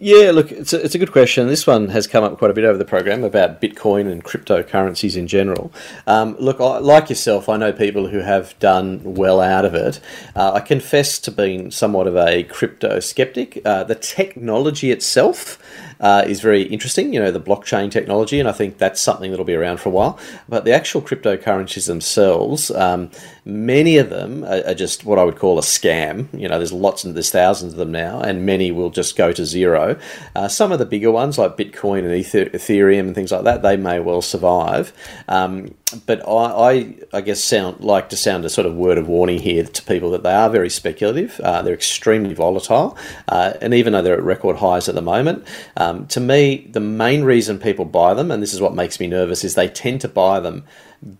Yeah, 0.00 0.30
look, 0.30 0.52
it's 0.52 0.72
a, 0.72 0.84
it's 0.84 0.94
a 0.94 0.98
good 0.98 1.10
question. 1.10 1.48
This 1.48 1.66
one 1.66 1.88
has 1.88 2.06
come 2.06 2.22
up 2.22 2.38
quite 2.38 2.52
a 2.52 2.54
bit 2.54 2.64
over 2.64 2.78
the 2.78 2.84
program 2.84 3.24
about 3.24 3.60
Bitcoin 3.60 4.10
and 4.10 4.22
cryptocurrencies 4.22 5.16
in 5.16 5.26
general. 5.26 5.72
Um, 6.06 6.36
look, 6.38 6.60
I, 6.60 6.78
like 6.78 7.08
yourself, 7.08 7.48
I 7.48 7.56
know 7.56 7.72
people 7.72 8.06
who 8.06 8.18
have 8.18 8.56
done 8.60 9.02
well 9.02 9.40
out 9.40 9.64
of 9.64 9.74
it. 9.74 9.98
Uh, 10.36 10.52
I 10.52 10.60
confess 10.60 11.18
to 11.20 11.32
being 11.32 11.72
somewhat 11.72 12.06
of 12.06 12.16
a 12.16 12.44
crypto 12.44 13.00
skeptic. 13.00 13.60
Uh, 13.64 13.82
the 13.82 13.96
technology 13.96 14.92
itself 14.92 15.58
uh, 16.00 16.24
is 16.26 16.40
very 16.40 16.62
interesting, 16.62 17.12
you 17.12 17.20
know, 17.20 17.30
the 17.30 17.40
blockchain 17.40 17.90
technology, 17.90 18.38
and 18.38 18.48
I 18.48 18.52
think 18.52 18.78
that's 18.78 19.00
something 19.00 19.30
that'll 19.30 19.44
be 19.44 19.54
around 19.54 19.80
for 19.80 19.88
a 19.88 19.92
while. 19.92 20.18
But 20.48 20.64
the 20.64 20.72
actual 20.72 21.02
cryptocurrencies 21.02 21.86
themselves, 21.86 22.70
um, 22.70 23.10
many 23.44 23.96
of 23.96 24.10
them 24.10 24.44
are, 24.44 24.62
are, 24.66 24.74
just 24.74 25.04
what 25.04 25.18
I 25.18 25.24
would 25.24 25.36
call 25.36 25.58
a 25.58 25.62
scam. 25.62 26.28
You 26.38 26.48
know, 26.48 26.58
there's 26.58 26.72
lots 26.72 27.04
and 27.04 27.14
there's 27.14 27.30
thousands 27.30 27.72
of 27.72 27.78
them 27.78 27.92
now, 27.92 28.20
and 28.20 28.46
many 28.46 28.70
will 28.70 28.90
just 28.90 29.16
go 29.16 29.32
to 29.32 29.44
zero. 29.44 29.98
Uh, 30.36 30.48
some 30.48 30.72
of 30.72 30.78
the 30.78 30.86
bigger 30.86 31.10
ones, 31.10 31.38
like 31.38 31.56
Bitcoin 31.56 32.00
and 32.00 32.54
Ethereum 32.54 33.00
and 33.00 33.14
things 33.14 33.32
like 33.32 33.44
that, 33.44 33.62
they 33.62 33.76
may 33.76 34.00
well 34.00 34.22
survive. 34.22 34.92
Um, 35.26 35.74
but 36.06 36.26
I, 36.28 36.30
I, 36.30 36.94
I, 37.14 37.20
guess 37.22 37.42
sound 37.42 37.80
like 37.80 38.10
to 38.10 38.16
sound 38.16 38.44
a 38.44 38.50
sort 38.50 38.66
of 38.66 38.74
word 38.74 38.98
of 38.98 39.08
warning 39.08 39.38
here 39.38 39.64
to 39.64 39.82
people 39.84 40.10
that 40.10 40.22
they 40.22 40.32
are 40.32 40.50
very 40.50 40.68
speculative. 40.68 41.40
Uh, 41.40 41.62
they're 41.62 41.74
extremely 41.74 42.34
volatile, 42.34 42.96
uh, 43.28 43.54
and 43.60 43.72
even 43.72 43.92
though 43.92 44.02
they're 44.02 44.14
at 44.14 44.22
record 44.22 44.56
highs 44.56 44.88
at 44.88 44.94
the 44.94 45.02
moment, 45.02 45.46
um, 45.88 46.06
to 46.08 46.20
me, 46.20 46.68
the 46.70 46.80
main 46.80 47.24
reason 47.24 47.58
people 47.58 47.84
buy 47.84 48.14
them, 48.14 48.30
and 48.30 48.42
this 48.42 48.52
is 48.52 48.60
what 48.60 48.74
makes 48.74 49.00
me 49.00 49.06
nervous, 49.06 49.42
is 49.42 49.54
they 49.54 49.68
tend 49.68 50.02
to 50.02 50.08
buy 50.08 50.38
them 50.38 50.64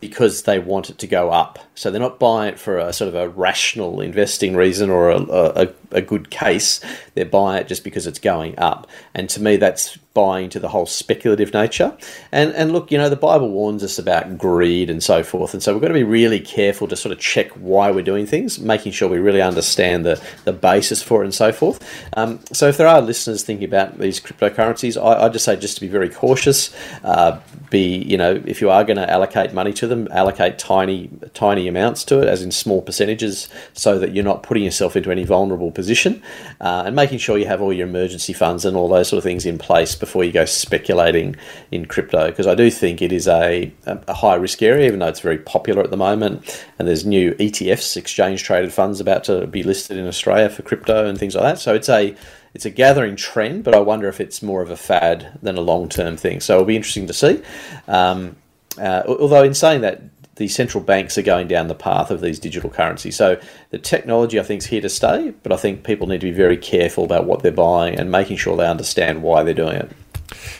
because 0.00 0.42
they 0.42 0.58
want 0.58 0.90
it 0.90 0.98
to 0.98 1.06
go 1.06 1.30
up. 1.30 1.58
So 1.74 1.90
they're 1.90 2.00
not 2.00 2.18
buying 2.18 2.54
it 2.54 2.58
for 2.58 2.78
a 2.78 2.92
sort 2.92 3.08
of 3.08 3.14
a 3.14 3.28
rational 3.28 4.00
investing 4.00 4.56
reason 4.56 4.90
or 4.90 5.10
a, 5.10 5.22
a, 5.22 5.68
a 5.92 6.02
good 6.02 6.30
case. 6.30 6.80
They're 7.14 7.24
buying 7.24 7.60
it 7.60 7.68
just 7.68 7.84
because 7.84 8.06
it's 8.06 8.18
going 8.18 8.58
up. 8.58 8.88
And 9.14 9.30
to 9.30 9.40
me, 9.40 9.56
that's 9.56 9.96
buying 10.18 10.50
to 10.50 10.58
the 10.58 10.68
whole 10.68 10.86
speculative 10.86 11.54
nature. 11.54 11.96
And 12.32 12.52
and 12.54 12.72
look, 12.72 12.90
you 12.90 12.98
know, 12.98 13.08
the 13.08 13.14
Bible 13.14 13.50
warns 13.50 13.84
us 13.84 14.00
about 14.00 14.36
greed 14.36 14.90
and 14.90 15.00
so 15.00 15.22
forth. 15.22 15.54
And 15.54 15.62
so 15.62 15.72
we've 15.72 15.80
got 15.80 15.88
to 15.88 15.94
be 15.94 16.02
really 16.02 16.40
careful 16.40 16.88
to 16.88 16.96
sort 16.96 17.12
of 17.12 17.20
check 17.20 17.52
why 17.52 17.92
we're 17.92 18.02
doing 18.02 18.26
things, 18.26 18.58
making 18.58 18.90
sure 18.90 19.08
we 19.08 19.18
really 19.18 19.42
understand 19.42 20.04
the, 20.04 20.20
the 20.44 20.52
basis 20.52 21.00
for 21.00 21.22
it 21.22 21.26
and 21.26 21.34
so 21.34 21.52
forth. 21.52 21.78
Um, 22.16 22.40
so 22.52 22.66
if 22.66 22.76
there 22.78 22.88
are 22.88 23.00
listeners 23.00 23.44
thinking 23.44 23.68
about 23.68 23.98
these 24.00 24.18
cryptocurrencies, 24.18 25.00
I, 25.00 25.26
I 25.26 25.28
just 25.28 25.44
say 25.44 25.54
just 25.54 25.76
to 25.76 25.80
be 25.80 25.88
very 25.88 26.08
cautious. 26.08 26.74
Uh, 27.04 27.38
be, 27.70 27.98
you 27.98 28.16
know, 28.16 28.42
if 28.46 28.60
you 28.60 28.70
are 28.70 28.82
going 28.82 28.96
to 28.96 29.08
allocate 29.08 29.52
money 29.52 29.67
money 29.68 29.74
to 29.74 29.86
them, 29.86 30.08
allocate 30.10 30.58
tiny 30.58 31.10
tiny 31.34 31.68
amounts 31.68 32.04
to 32.04 32.20
it, 32.20 32.28
as 32.28 32.42
in 32.42 32.50
small 32.50 32.80
percentages, 32.80 33.48
so 33.74 33.98
that 33.98 34.14
you're 34.14 34.24
not 34.24 34.42
putting 34.42 34.64
yourself 34.64 34.96
into 34.96 35.10
any 35.10 35.24
vulnerable 35.24 35.70
position, 35.70 36.22
uh, 36.60 36.84
and 36.86 36.96
making 36.96 37.18
sure 37.18 37.36
you 37.36 37.46
have 37.46 37.60
all 37.60 37.72
your 37.72 37.86
emergency 37.86 38.32
funds 38.32 38.64
and 38.64 38.76
all 38.76 38.88
those 38.88 39.08
sort 39.08 39.18
of 39.18 39.24
things 39.24 39.44
in 39.44 39.58
place 39.58 39.94
before 39.94 40.24
you 40.24 40.32
go 40.32 40.44
speculating 40.44 41.36
in 41.70 41.84
crypto. 41.84 42.28
Because 42.28 42.46
I 42.46 42.54
do 42.54 42.70
think 42.70 43.02
it 43.02 43.12
is 43.12 43.28
a, 43.28 43.70
a 43.86 44.14
high 44.14 44.36
risk 44.36 44.62
area, 44.62 44.86
even 44.86 45.00
though 45.00 45.08
it's 45.08 45.20
very 45.20 45.38
popular 45.38 45.82
at 45.82 45.90
the 45.90 45.96
moment, 45.96 46.66
and 46.78 46.88
there's 46.88 47.04
new 47.04 47.32
ETFs, 47.34 47.96
exchange 47.96 48.42
traded 48.42 48.72
funds, 48.72 49.00
about 49.00 49.24
to 49.24 49.46
be 49.46 49.62
listed 49.62 49.98
in 49.98 50.06
Australia 50.06 50.48
for 50.48 50.62
crypto 50.62 51.06
and 51.06 51.18
things 51.18 51.34
like 51.34 51.44
that. 51.44 51.58
So 51.58 51.74
it's 51.74 51.88
a 51.88 52.16
it's 52.54 52.64
a 52.64 52.70
gathering 52.70 53.16
trend, 53.16 53.62
but 53.62 53.74
I 53.74 53.80
wonder 53.80 54.08
if 54.08 54.20
it's 54.20 54.42
more 54.42 54.62
of 54.62 54.70
a 54.70 54.76
fad 54.76 55.38
than 55.42 55.56
a 55.56 55.60
long 55.60 55.88
term 55.88 56.16
thing. 56.16 56.40
So 56.40 56.54
it'll 56.54 56.66
be 56.66 56.76
interesting 56.76 57.06
to 57.06 57.12
see. 57.12 57.42
Um, 57.86 58.36
uh, 58.78 59.02
although, 59.06 59.42
in 59.42 59.54
saying 59.54 59.82
that, 59.82 60.02
the 60.38 60.48
central 60.48 60.82
banks 60.82 61.18
are 61.18 61.22
going 61.22 61.48
down 61.48 61.66
the 61.66 61.74
path 61.74 62.10
of 62.12 62.20
these 62.20 62.38
digital 62.38 62.70
currencies. 62.70 63.16
So 63.16 63.40
the 63.70 63.78
technology, 63.78 64.38
I 64.38 64.44
think, 64.44 64.62
is 64.62 64.66
here 64.66 64.80
to 64.80 64.88
stay, 64.88 65.34
but 65.42 65.52
I 65.52 65.56
think 65.56 65.82
people 65.82 66.06
need 66.06 66.20
to 66.20 66.26
be 66.26 66.32
very 66.32 66.56
careful 66.56 67.04
about 67.04 67.24
what 67.24 67.42
they're 67.42 67.50
buying 67.50 67.98
and 67.98 68.10
making 68.10 68.36
sure 68.36 68.56
they 68.56 68.66
understand 68.66 69.22
why 69.22 69.42
they're 69.42 69.52
doing 69.52 69.76
it. 69.76 69.90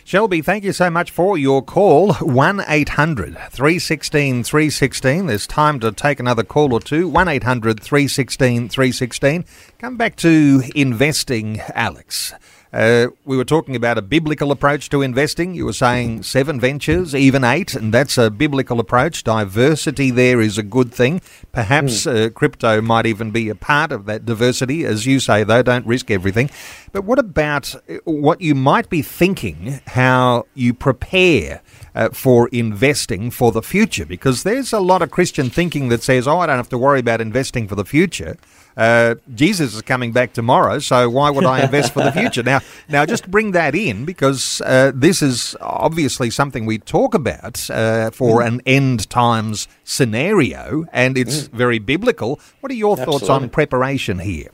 Shelby, 0.05 0.43
thank 0.43 0.65
you 0.65 0.73
so 0.73 0.91
much 0.91 1.11
for 1.11 1.39
your 1.39 1.63
call. 1.63 2.15
1 2.15 2.65
800 2.67 3.37
316 3.51 4.43
316. 4.43 5.27
There's 5.27 5.47
time 5.47 5.79
to 5.81 5.93
take 5.93 6.19
another 6.19 6.43
call 6.43 6.73
or 6.73 6.81
two. 6.81 7.09
1 7.09 7.29
800 7.29 7.81
316 7.81 8.69
316. 8.69 9.45
Come 9.79 9.97
back 9.97 10.17
to 10.17 10.63
investing, 10.75 11.61
Alex. 11.75 12.35
Uh, 12.73 13.09
we 13.25 13.37
were 13.37 13.45
talking 13.45 13.75
about 13.75 13.97
a 13.97 14.03
biblical 14.03 14.51
approach 14.51 14.91
to 14.91 15.03
investing. 15.03 15.55
You 15.55 15.65
were 15.65 15.73
saying 15.73 16.23
seven 16.25 16.61
ventures, 16.61 17.15
even 17.15 17.45
eight, 17.45 17.75
and 17.75 17.95
that's 17.95 18.19
a 18.19 18.31
biblical 18.31 18.79
approach. 18.79 19.25
Diversity 19.25 20.11
there 20.11 20.41
is 20.41 20.59
a 20.59 20.63
good 20.63 20.93
thing. 20.93 21.23
Perhaps 21.53 22.05
mm. 22.05 22.27
uh, 22.27 22.31
crypto 22.31 22.81
might 22.81 23.07
even 23.07 23.31
be 23.31 23.49
a 23.49 23.55
part 23.55 23.91
of 23.91 24.05
that 24.07 24.27
diversity. 24.27 24.85
As 24.85 25.07
you 25.07 25.19
say, 25.19 25.45
though, 25.45 25.63
don't 25.63 25.87
risk 25.87 26.11
everything. 26.11 26.51
But 26.93 27.05
what 27.05 27.19
about 27.19 27.75
uh, 27.75 27.99
what 28.05 28.41
you 28.41 28.55
might 28.55 28.91
be 28.91 29.03
thinking, 29.03 29.81
how 29.87 30.47
you 30.55 30.75
prepare? 30.75 31.63
Uh, 31.95 32.11
for 32.11 32.49
investing 32.53 33.29
for 33.29 33.51
the 33.51 33.63
future 33.63 34.07
because 34.07 34.45
there's 34.45 34.73
a 34.73 34.79
lot 34.79 35.03
of 35.03 35.11
Christian 35.11 35.51
thinking 35.51 35.89
that 35.89 36.01
says, 36.01 36.29
oh, 36.29 36.39
I 36.39 36.47
don't 36.47 36.57
have 36.57 36.69
to 36.69 36.79
worry 36.79 37.01
about 37.01 37.21
investing 37.21 37.67
for 37.67 37.75
the 37.75 37.85
future. 37.85 38.37
Uh, 38.77 39.17
Jesus 39.35 39.75
is 39.75 39.83
coming 39.83 40.13
back 40.13 40.33
tomorrow, 40.33 40.79
so 40.79 41.09
why 41.11 41.31
would 41.31 41.45
I 41.45 41.63
invest 41.63 41.93
for 41.93 42.03
the 42.03 42.13
future? 42.13 42.43
Now, 42.43 42.61
now 42.89 43.05
just 43.05 43.31
bring 43.31 43.53
that 43.53 43.75
in 43.75 44.05
because 44.05 44.61
uh, 44.65 44.93
this 44.95 45.23
is 45.23 45.57
obviously 45.61 46.31
something 46.31 46.67
we 46.67 46.79
talk 46.79 47.15
about 47.15 47.69
uh, 47.71 48.11
for 48.11 48.41
mm. 48.41 48.47
an 48.47 48.63
end 48.67 49.11
times 49.11 49.69
scenario, 49.85 50.87
and 50.93 51.19
it's 51.19 51.49
mm. 51.49 51.53
very 51.53 51.79
biblical. 51.79 52.41
What 52.61 52.71
are 52.71 52.77
your 52.77 52.93
Absolutely. 52.93 53.19
thoughts 53.19 53.31
on 53.31 53.49
preparation 53.51 54.21
here? 54.21 54.51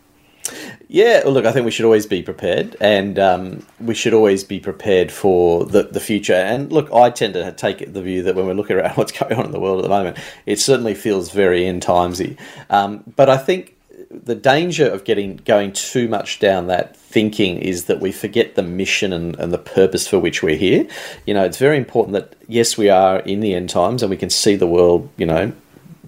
Yeah, 0.88 1.22
well, 1.24 1.32
look, 1.32 1.46
I 1.46 1.52
think 1.52 1.64
we 1.64 1.70
should 1.70 1.86
always 1.86 2.06
be 2.06 2.22
prepared, 2.22 2.76
and 2.80 3.18
um, 3.18 3.66
we 3.80 3.94
should 3.94 4.12
always 4.12 4.44
be 4.44 4.60
prepared 4.60 5.10
for 5.10 5.64
the, 5.64 5.84
the 5.84 6.00
future. 6.00 6.34
And 6.34 6.70
look, 6.70 6.92
I 6.92 7.10
tend 7.10 7.34
to 7.34 7.50
take 7.52 7.92
the 7.92 8.02
view 8.02 8.22
that 8.22 8.34
when 8.34 8.46
we're 8.46 8.54
looking 8.54 8.76
around 8.76 8.94
what's 8.96 9.12
going 9.12 9.34
on 9.34 9.46
in 9.46 9.50
the 9.50 9.60
world 9.60 9.78
at 9.78 9.82
the 9.82 9.88
moment, 9.88 10.18
it 10.46 10.60
certainly 10.60 10.94
feels 10.94 11.30
very 11.30 11.66
end 11.66 11.82
timesy. 11.82 12.38
Um, 12.70 13.02
but 13.16 13.28
I 13.28 13.38
think 13.38 13.73
the 14.22 14.34
danger 14.34 14.88
of 14.88 15.04
getting 15.04 15.36
going 15.36 15.72
too 15.72 16.08
much 16.08 16.38
down 16.38 16.66
that 16.68 16.96
thinking 16.96 17.58
is 17.58 17.84
that 17.84 18.00
we 18.00 18.12
forget 18.12 18.54
the 18.54 18.62
mission 18.62 19.12
and, 19.12 19.38
and 19.38 19.52
the 19.52 19.58
purpose 19.58 20.06
for 20.06 20.18
which 20.18 20.42
we're 20.42 20.56
here. 20.56 20.86
You 21.26 21.34
know, 21.34 21.44
it's 21.44 21.58
very 21.58 21.76
important 21.76 22.14
that 22.14 22.34
yes, 22.48 22.76
we 22.76 22.88
are 22.90 23.20
in 23.20 23.40
the 23.40 23.54
end 23.54 23.70
times 23.70 24.02
and 24.02 24.10
we 24.10 24.16
can 24.16 24.30
see 24.30 24.56
the 24.56 24.66
world, 24.66 25.08
you 25.16 25.26
know, 25.26 25.52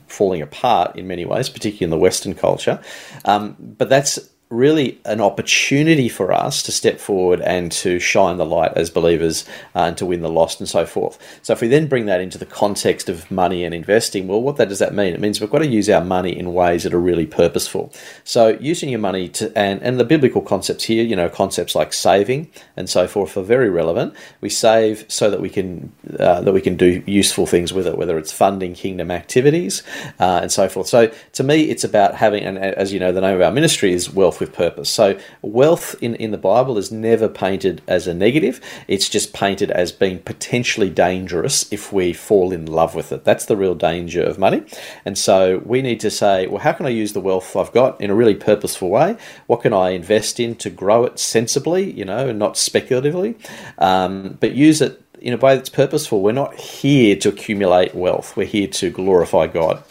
falling 0.09 0.43
apart 0.43 0.97
in 0.97 1.07
many 1.07 1.25
ways, 1.25 1.49
particularly 1.49 1.85
in 1.85 1.91
the 1.91 1.99
Western 1.99 2.35
culture. 2.35 2.81
Um, 3.25 3.57
but 3.59 3.89
that's 3.89 4.19
really 4.49 5.01
an 5.05 5.21
opportunity 5.21 6.09
for 6.09 6.33
us 6.33 6.63
to 6.63 6.71
step 6.71 7.01
forward 7.01 7.41
and 7.41 7.73
to 7.73 7.99
shine 7.99 8.37
the 8.37 8.47
light 8.47 8.73
as 8.77 8.91
believers 8.91 9.45
uh, 9.75 9.81
and 9.81 9.99
to 9.99 10.07
win 10.07 10.21
the 10.21 10.29
lost 10.29 10.61
and 10.61 10.69
so 10.69 10.87
forth. 10.87 11.19
So 11.43 11.53
if 11.53 11.61
we 11.61 11.67
then 11.67 11.89
bring 11.89 12.07
that 12.07 12.21
into 12.21 12.39
the 12.39 12.47
context 12.47 13.09
of 13.09 13.29
money 13.29 13.65
and 13.65 13.75
investing, 13.75 14.29
well, 14.29 14.41
what 14.41 14.57
that 14.57 14.69
does 14.69 14.79
that 14.79 14.95
mean? 14.95 15.15
It 15.15 15.21
means 15.21 15.41
we've 15.41 15.51
got 15.51 15.59
to 15.59 15.67
use 15.67 15.91
our 15.91 16.05
money 16.05 16.39
in 16.39 16.55
ways 16.55 16.85
that 16.85 16.95
are 16.95 17.01
really 17.01 17.27
purposeful. 17.27 17.93
So 18.23 18.57
using 18.61 18.89
your 18.89 19.01
money 19.01 19.29
to 19.31 19.57
and 19.59 19.83
and 19.83 19.99
the 19.99 20.05
biblical 20.05 20.43
concepts 20.43 20.85
here, 20.85 21.03
you 21.03 21.17
know, 21.17 21.29
concepts 21.29 21.75
like 21.75 21.93
saving 21.93 22.49
and 22.77 22.89
so 22.89 23.09
forth 23.09 23.37
are 23.37 23.43
very 23.43 23.69
relevant. 23.69 24.15
We 24.41 24.49
save 24.49 25.07
so 25.09 25.29
that 25.29 25.41
we 25.41 25.51
can 25.51 25.93
uh, 26.21 26.43
that 26.43 26.53
we 26.53 26.61
can 26.61 26.77
do 26.77 27.03
useful 27.05 27.47
things 27.47 27.73
with 27.73 27.87
it, 27.89 27.99
whether 27.99 28.17
it's 28.17 28.31
funding 28.31 28.75
kingdom 28.75 29.11
activities 29.11 29.83
uh, 30.21 30.39
and 30.43 30.53
so 30.53 30.69
forth. 30.69 30.87
So 30.87 31.13
to 31.33 31.43
me, 31.43 31.63
it's 31.65 31.83
about 31.83 32.15
having, 32.15 32.45
and 32.45 32.59
as 32.59 32.93
you 32.93 33.01
know, 33.01 33.11
the 33.11 33.21
name 33.21 33.35
of 33.35 33.41
our 33.41 33.51
ministry 33.51 33.93
is 33.93 34.09
wealth 34.09 34.36
wealth 34.37 34.41
with 34.41 34.57
purpose. 34.57 34.91
So, 34.91 35.19
wealth 35.43 35.95
in, 36.01 36.15
in 36.17 36.31
the 36.31 36.39
Bible 36.39 36.79
is 36.79 36.91
never 36.91 37.29
painted 37.29 37.83
as 37.87 38.07
a 38.07 38.15
negative, 38.15 38.61
it's 38.89 39.09
just 39.09 39.33
painted 39.33 39.71
as 39.71 39.93
being 39.93 40.19
potentially 40.21 40.91
dangerous 40.91 41.71
if 41.73 41.93
we 41.93 42.13
fall 42.13 42.53
in 42.53 42.67
love 42.67 42.95
with 42.95 43.13
it. 43.13 43.25
That's 43.25 43.47
the 43.47 43.57
real 43.57 43.75
danger 43.75 44.23
of 44.23 44.39
money. 44.39 44.65
And 45.05 45.17
so, 45.17 45.63
we 45.65 45.83
need 45.83 46.01
to 46.01 46.11
say, 46.11 46.47
well, 46.47 46.61
how 46.61 46.73
can 46.73 46.87
I 46.87 46.91
use 46.91 47.13
the 47.13 47.21
wealth 47.21 47.57
I've 47.57 47.73
got 47.73 48.01
in 48.01 48.11
a 48.11 48.15
really 48.15 48.35
purposeful 48.35 48.91
way? 48.91 49.17
What 49.47 49.63
can 49.63 49.73
I 49.73 49.91
invest 49.91 50.41
in 50.41 50.55
to 50.57 50.71
grow 50.71 51.05
it 51.05 51.19
sensibly, 51.19 51.91
you 51.93 52.05
know, 52.05 52.29
and 52.29 52.39
not 52.39 52.57
speculatively, 52.57 53.37
um, 53.79 54.37
but 54.41 54.53
use 54.53 54.81
it 54.81 55.03
in 55.21 55.33
a 55.33 55.37
way 55.39 55.57
that's 55.57 55.71
purposeful. 55.71 56.21
We're 56.21 56.33
not 56.33 56.55
here 56.55 57.17
to 57.17 57.31
accumulate 57.31 57.95
wealth, 57.95 58.37
we're 58.37 58.47
here 58.47 58.69
to 58.69 58.91
glorify 58.91 59.47
God. 59.47 59.83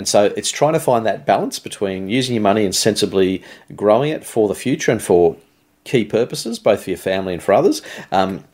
And 0.00 0.08
so 0.08 0.32
it's 0.34 0.50
trying 0.50 0.72
to 0.72 0.80
find 0.80 1.04
that 1.04 1.26
balance 1.26 1.58
between 1.58 2.08
using 2.08 2.34
your 2.34 2.40
money 2.40 2.64
and 2.64 2.74
sensibly 2.74 3.42
growing 3.76 4.12
it 4.12 4.24
for 4.24 4.48
the 4.48 4.54
future 4.54 4.90
and 4.90 5.02
for 5.02 5.36
key 5.84 6.06
purposes, 6.06 6.58
both 6.58 6.84
for 6.84 6.88
your 6.88 6.98
family 6.98 7.34
and 7.34 7.42
for 7.42 7.52
others. 7.52 7.82
Um, 8.10 8.44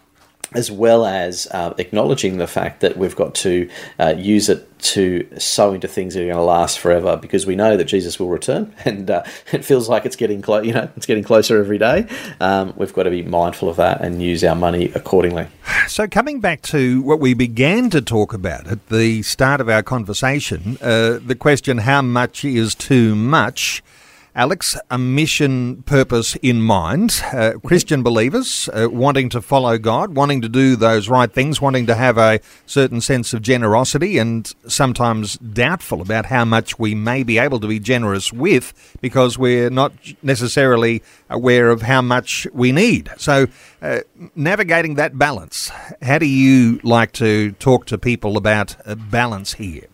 as 0.52 0.70
well 0.70 1.04
as 1.04 1.46
uh, 1.50 1.74
acknowledging 1.78 2.38
the 2.38 2.46
fact 2.46 2.80
that 2.80 2.96
we've 2.96 3.16
got 3.16 3.34
to 3.34 3.68
uh, 3.98 4.14
use 4.16 4.48
it 4.48 4.66
to 4.78 5.26
sow 5.38 5.72
into 5.72 5.88
things 5.88 6.14
that 6.14 6.22
are 6.22 6.26
going 6.26 6.36
to 6.36 6.42
last 6.42 6.78
forever, 6.78 7.16
because 7.16 7.46
we 7.46 7.56
know 7.56 7.76
that 7.76 7.84
Jesus 7.84 8.20
will 8.20 8.28
return, 8.28 8.72
and 8.84 9.10
uh, 9.10 9.22
it 9.52 9.64
feels 9.64 9.88
like 9.88 10.06
it's 10.06 10.16
getting 10.16 10.42
close. 10.42 10.64
You 10.64 10.74
know, 10.74 10.88
it's 10.96 11.06
getting 11.06 11.24
closer 11.24 11.58
every 11.58 11.78
day. 11.78 12.06
Um, 12.40 12.74
we've 12.76 12.92
got 12.92 13.04
to 13.04 13.10
be 13.10 13.22
mindful 13.22 13.68
of 13.68 13.76
that 13.76 14.00
and 14.02 14.22
use 14.22 14.44
our 14.44 14.54
money 14.54 14.90
accordingly. 14.94 15.48
So, 15.88 16.06
coming 16.06 16.40
back 16.40 16.62
to 16.62 17.02
what 17.02 17.20
we 17.20 17.34
began 17.34 17.90
to 17.90 18.00
talk 18.00 18.32
about 18.32 18.66
at 18.66 18.88
the 18.88 19.22
start 19.22 19.60
of 19.60 19.68
our 19.68 19.82
conversation, 19.82 20.78
uh, 20.80 21.18
the 21.24 21.36
question: 21.38 21.78
How 21.78 22.02
much 22.02 22.44
is 22.44 22.74
too 22.74 23.14
much? 23.14 23.82
Alex, 24.36 24.76
a 24.90 24.98
mission 24.98 25.82
purpose 25.84 26.36
in 26.42 26.60
mind. 26.60 27.22
Uh, 27.32 27.52
Christian 27.64 28.02
believers 28.02 28.68
uh, 28.74 28.86
wanting 28.90 29.30
to 29.30 29.40
follow 29.40 29.78
God, 29.78 30.14
wanting 30.14 30.42
to 30.42 30.48
do 30.48 30.76
those 30.76 31.08
right 31.08 31.32
things, 31.32 31.58
wanting 31.58 31.86
to 31.86 31.94
have 31.94 32.18
a 32.18 32.40
certain 32.66 33.00
sense 33.00 33.32
of 33.32 33.40
generosity, 33.40 34.18
and 34.18 34.54
sometimes 34.68 35.38
doubtful 35.38 36.02
about 36.02 36.26
how 36.26 36.44
much 36.44 36.78
we 36.78 36.94
may 36.94 37.22
be 37.22 37.38
able 37.38 37.58
to 37.60 37.66
be 37.66 37.80
generous 37.80 38.30
with 38.30 38.98
because 39.00 39.38
we're 39.38 39.70
not 39.70 39.94
necessarily 40.22 41.02
aware 41.30 41.70
of 41.70 41.80
how 41.80 42.02
much 42.02 42.46
we 42.52 42.72
need. 42.72 43.08
So, 43.16 43.46
uh, 43.80 44.00
navigating 44.34 44.96
that 44.96 45.16
balance, 45.16 45.70
how 46.02 46.18
do 46.18 46.26
you 46.26 46.78
like 46.82 47.12
to 47.12 47.52
talk 47.52 47.86
to 47.86 47.96
people 47.96 48.36
about 48.36 48.76
balance 49.10 49.54
here? 49.54 49.86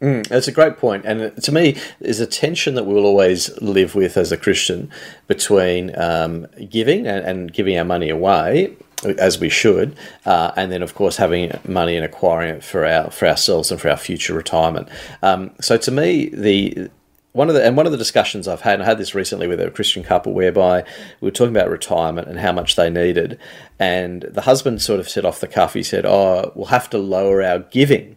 Mm, 0.00 0.26
that's 0.28 0.46
a 0.46 0.52
great 0.52 0.76
point, 0.76 1.06
and 1.06 1.42
to 1.42 1.52
me, 1.52 1.78
there's 2.00 2.20
a 2.20 2.26
tension 2.26 2.74
that 2.74 2.84
we 2.84 2.92
will 2.92 3.06
always 3.06 3.56
live 3.62 3.94
with 3.94 4.18
as 4.18 4.30
a 4.30 4.36
Christian 4.36 4.90
between 5.26 5.98
um, 5.98 6.46
giving 6.68 7.06
and, 7.06 7.24
and, 7.24 7.52
giving 7.52 7.78
our 7.78 7.84
money 7.84 8.10
away, 8.10 8.76
as 9.18 9.40
we 9.40 9.48
should, 9.48 9.96
uh, 10.26 10.52
and 10.54 10.70
then 10.70 10.82
of 10.82 10.94
course 10.94 11.16
having 11.16 11.50
money 11.66 11.96
and 11.96 12.04
acquiring 12.04 12.56
it 12.56 12.64
for 12.64 12.84
our 12.84 13.10
for 13.10 13.26
ourselves 13.26 13.70
and 13.70 13.80
for 13.80 13.88
our 13.88 13.96
future 13.96 14.34
retirement. 14.34 14.88
Um, 15.22 15.52
so 15.62 15.78
to 15.78 15.90
me, 15.90 16.28
the 16.28 16.90
one 17.32 17.48
of 17.48 17.54
the 17.54 17.64
and 17.64 17.76
one 17.76 17.86
of 17.86 17.92
the 17.92 17.98
discussions 17.98 18.48
I've 18.48 18.62
had, 18.62 18.74
and 18.74 18.82
I 18.82 18.86
had 18.86 18.98
this 18.98 19.14
recently 19.14 19.46
with 19.46 19.60
a 19.60 19.70
Christian 19.70 20.02
couple, 20.02 20.32
whereby 20.32 20.84
we 21.20 21.26
were 21.26 21.32
talking 21.32 21.54
about 21.54 21.70
retirement 21.70 22.28
and 22.28 22.38
how 22.38 22.52
much 22.52 22.76
they 22.76 22.90
needed, 22.90 23.38
and 23.78 24.22
the 24.22 24.42
husband 24.42 24.82
sort 24.82 25.00
of 25.00 25.08
said 25.08 25.24
off 25.24 25.40
the 25.40 25.48
cuff, 25.48 25.74
he 25.74 25.82
said, 25.82 26.04
"Oh, 26.06 26.52
we'll 26.54 26.66
have 26.66 26.90
to 26.90 26.98
lower 26.98 27.42
our 27.42 27.60
giving." 27.60 28.16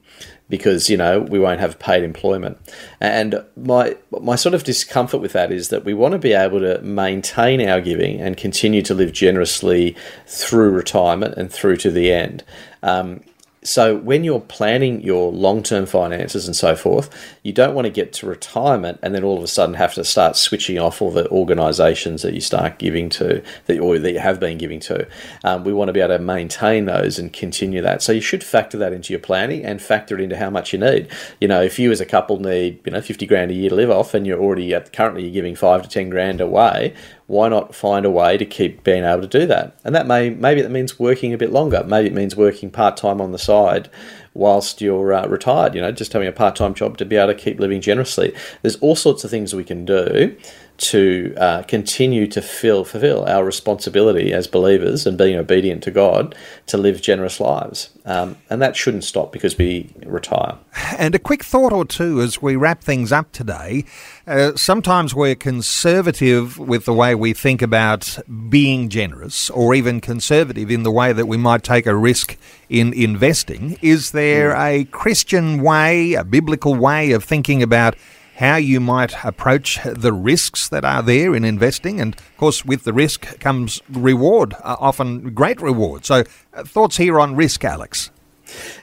Because 0.49 0.89
you 0.89 0.97
know 0.97 1.21
we 1.21 1.39
won't 1.39 1.59
have 1.59 1.79
paid 1.79 2.03
employment. 2.03 2.57
And 2.99 3.43
my 3.55 3.95
my 4.19 4.35
sort 4.35 4.55
of 4.55 4.63
discomfort 4.63 5.21
with 5.21 5.33
that 5.33 5.51
is 5.51 5.69
that 5.69 5.85
we 5.85 5.93
want 5.93 6.13
to 6.13 6.19
be 6.19 6.33
able 6.33 6.59
to 6.59 6.81
maintain 6.81 7.67
our 7.67 7.79
giving 7.79 8.19
and 8.19 8.35
continue 8.35 8.81
to 8.81 8.93
live 8.93 9.13
generously 9.13 9.95
through 10.27 10.71
retirement 10.71 11.35
and 11.35 11.51
through 11.51 11.77
to 11.77 11.91
the 11.91 12.11
end. 12.11 12.43
Um, 12.83 13.21
so 13.63 13.97
when 13.97 14.23
you're 14.23 14.39
planning 14.39 15.01
your 15.01 15.31
long-term 15.31 15.85
finances 15.85 16.47
and 16.47 16.55
so 16.55 16.75
forth, 16.75 17.09
you 17.43 17.51
don't 17.51 17.75
want 17.75 17.85
to 17.85 17.91
get 17.91 18.13
to 18.13 18.25
retirement 18.25 18.99
and 19.03 19.13
then 19.13 19.23
all 19.23 19.37
of 19.37 19.43
a 19.43 19.47
sudden 19.47 19.75
have 19.75 19.93
to 19.95 20.05
start 20.05 20.37
switching 20.37 20.79
off 20.79 21.01
all 21.01 21.11
the 21.11 21.29
organisations 21.29 22.21
that 22.21 22.33
you 22.33 22.39
start 22.39 22.79
giving 22.79 23.09
to 23.09 23.43
that 23.65 23.79
or 23.79 23.99
that 23.99 24.11
you 24.13 24.19
have 24.19 24.39
been 24.39 24.57
giving 24.57 24.79
to. 24.79 25.05
Um, 25.43 25.65
we 25.65 25.73
want 25.73 25.89
to 25.89 25.93
be 25.93 25.99
able 25.99 26.17
to 26.17 26.23
maintain 26.23 26.85
those 26.85 27.19
and 27.19 27.33
continue 27.33 27.81
that. 27.81 28.01
So 28.01 28.13
you 28.13 28.21
should 28.21 28.43
factor 28.43 28.77
that 28.77 28.93
into 28.93 29.11
your 29.11 29.19
planning 29.19 29.65
and 29.65 29.81
factor 29.81 30.15
it 30.15 30.21
into 30.21 30.37
how 30.37 30.49
much 30.49 30.71
you 30.71 30.79
need. 30.79 31.09
You 31.41 31.49
know, 31.49 31.61
if 31.61 31.77
you 31.77 31.91
as 31.91 31.99
a 31.99 32.05
couple 32.05 32.39
need 32.39 32.79
you 32.85 32.91
know 32.93 33.01
fifty 33.01 33.25
grand 33.25 33.51
a 33.51 33.53
year 33.53 33.69
to 33.69 33.75
live 33.75 33.91
off 33.91 34.13
and 34.13 34.25
you're 34.25 34.39
already 34.39 34.73
at, 34.73 34.93
currently 34.93 35.23
you're 35.23 35.33
giving 35.33 35.55
five 35.55 35.83
to 35.83 35.89
ten 35.89 36.09
grand 36.09 36.39
away, 36.39 36.93
why 37.29 37.47
not 37.47 37.75
find 37.75 38.07
a 38.07 38.09
way 38.09 38.37
to 38.37 38.45
keep 38.45 38.83
being 38.83 39.03
able 39.03 39.21
to 39.21 39.27
do 39.27 39.45
that? 39.45 39.79
And 39.83 39.93
that 39.93 40.07
may 40.07 40.31
maybe 40.31 40.63
that 40.63 40.71
means 40.71 40.97
working 40.97 41.31
a 41.31 41.37
bit 41.37 41.51
longer. 41.51 41.83
Maybe 41.83 42.07
it 42.07 42.13
means 42.13 42.35
working 42.35 42.71
part 42.71 42.97
time 42.97 43.21
on 43.21 43.31
the 43.31 43.37
side 43.37 43.87
whilst 44.33 44.81
you're 44.81 45.13
uh, 45.13 45.27
retired. 45.27 45.75
You 45.75 45.81
know, 45.81 45.91
just 45.91 46.11
having 46.11 46.27
a 46.27 46.31
part 46.31 46.55
time 46.55 46.73
job 46.73 46.97
to 46.97 47.05
be 47.05 47.17
able 47.17 47.31
to 47.31 47.39
keep 47.39 47.59
living 47.59 47.81
generously. 47.81 48.33
There's 48.63 48.77
all 48.77 48.95
sorts 48.95 49.23
of 49.23 49.29
things 49.29 49.53
we 49.53 49.63
can 49.63 49.85
do 49.85 50.35
to 50.79 51.33
uh, 51.37 51.63
continue 51.63 52.25
to 52.27 52.41
fill, 52.41 52.85
fulfill 52.85 53.25
our 53.25 53.43
responsibility 53.43 54.31
as 54.31 54.47
believers 54.47 55.05
and 55.05 55.17
being 55.17 55.35
obedient 55.35 55.83
to 55.83 55.91
God 55.91 56.35
to 56.67 56.77
live 56.77 57.01
generous 57.01 57.39
lives. 57.39 57.89
Um, 58.05 58.37
and 58.49 58.61
that 58.61 58.75
shouldn't 58.75 59.03
stop 59.03 59.31
because 59.31 59.57
we 59.57 59.93
retire. 60.05 60.57
And 60.97 61.13
a 61.13 61.19
quick 61.19 61.43
thought 61.43 61.73
or 61.73 61.85
two 61.85 62.21
as 62.21 62.41
we 62.41 62.55
wrap 62.55 62.81
things 62.81 63.11
up 63.11 63.31
today. 63.33 63.83
Uh, 64.25 64.55
sometimes 64.55 65.13
we're 65.13 65.35
conservative 65.35 66.57
with 66.57 66.85
the 66.85 66.93
way 66.93 67.13
we 67.13 67.33
think 67.33 67.61
about 67.61 68.17
being 68.49 68.89
generous, 68.89 69.49
or 69.49 69.75
even 69.75 69.99
conservative 69.99 70.71
in 70.71 70.83
the 70.83 70.91
way 70.91 71.11
that 71.11 71.25
we 71.25 71.37
might 71.37 71.63
take 71.63 71.85
a 71.85 71.95
risk 71.95 72.37
in 72.69 72.93
investing. 72.93 73.77
Is 73.81 74.11
there 74.11 74.55
hmm. 74.55 74.61
a 74.61 74.85
Christian 74.85 75.61
way, 75.61 76.13
a 76.13 76.23
biblical 76.23 76.75
way 76.75 77.11
of 77.11 77.23
thinking 77.23 77.61
about? 77.61 77.95
How 78.39 78.55
you 78.55 78.79
might 78.79 79.13
approach 79.25 79.79
the 79.83 80.13
risks 80.13 80.69
that 80.69 80.85
are 80.85 81.03
there 81.03 81.35
in 81.35 81.43
investing. 81.43 81.99
And 81.99 82.15
of 82.15 82.37
course, 82.37 82.63
with 82.63 82.85
the 82.85 82.93
risk 82.93 83.37
comes 83.39 83.81
reward, 83.89 84.53
uh, 84.63 84.77
often 84.79 85.33
great 85.33 85.61
reward. 85.61 86.05
So, 86.05 86.23
uh, 86.53 86.63
thoughts 86.63 86.95
here 86.95 87.19
on 87.19 87.35
risk, 87.35 87.65
Alex? 87.65 88.11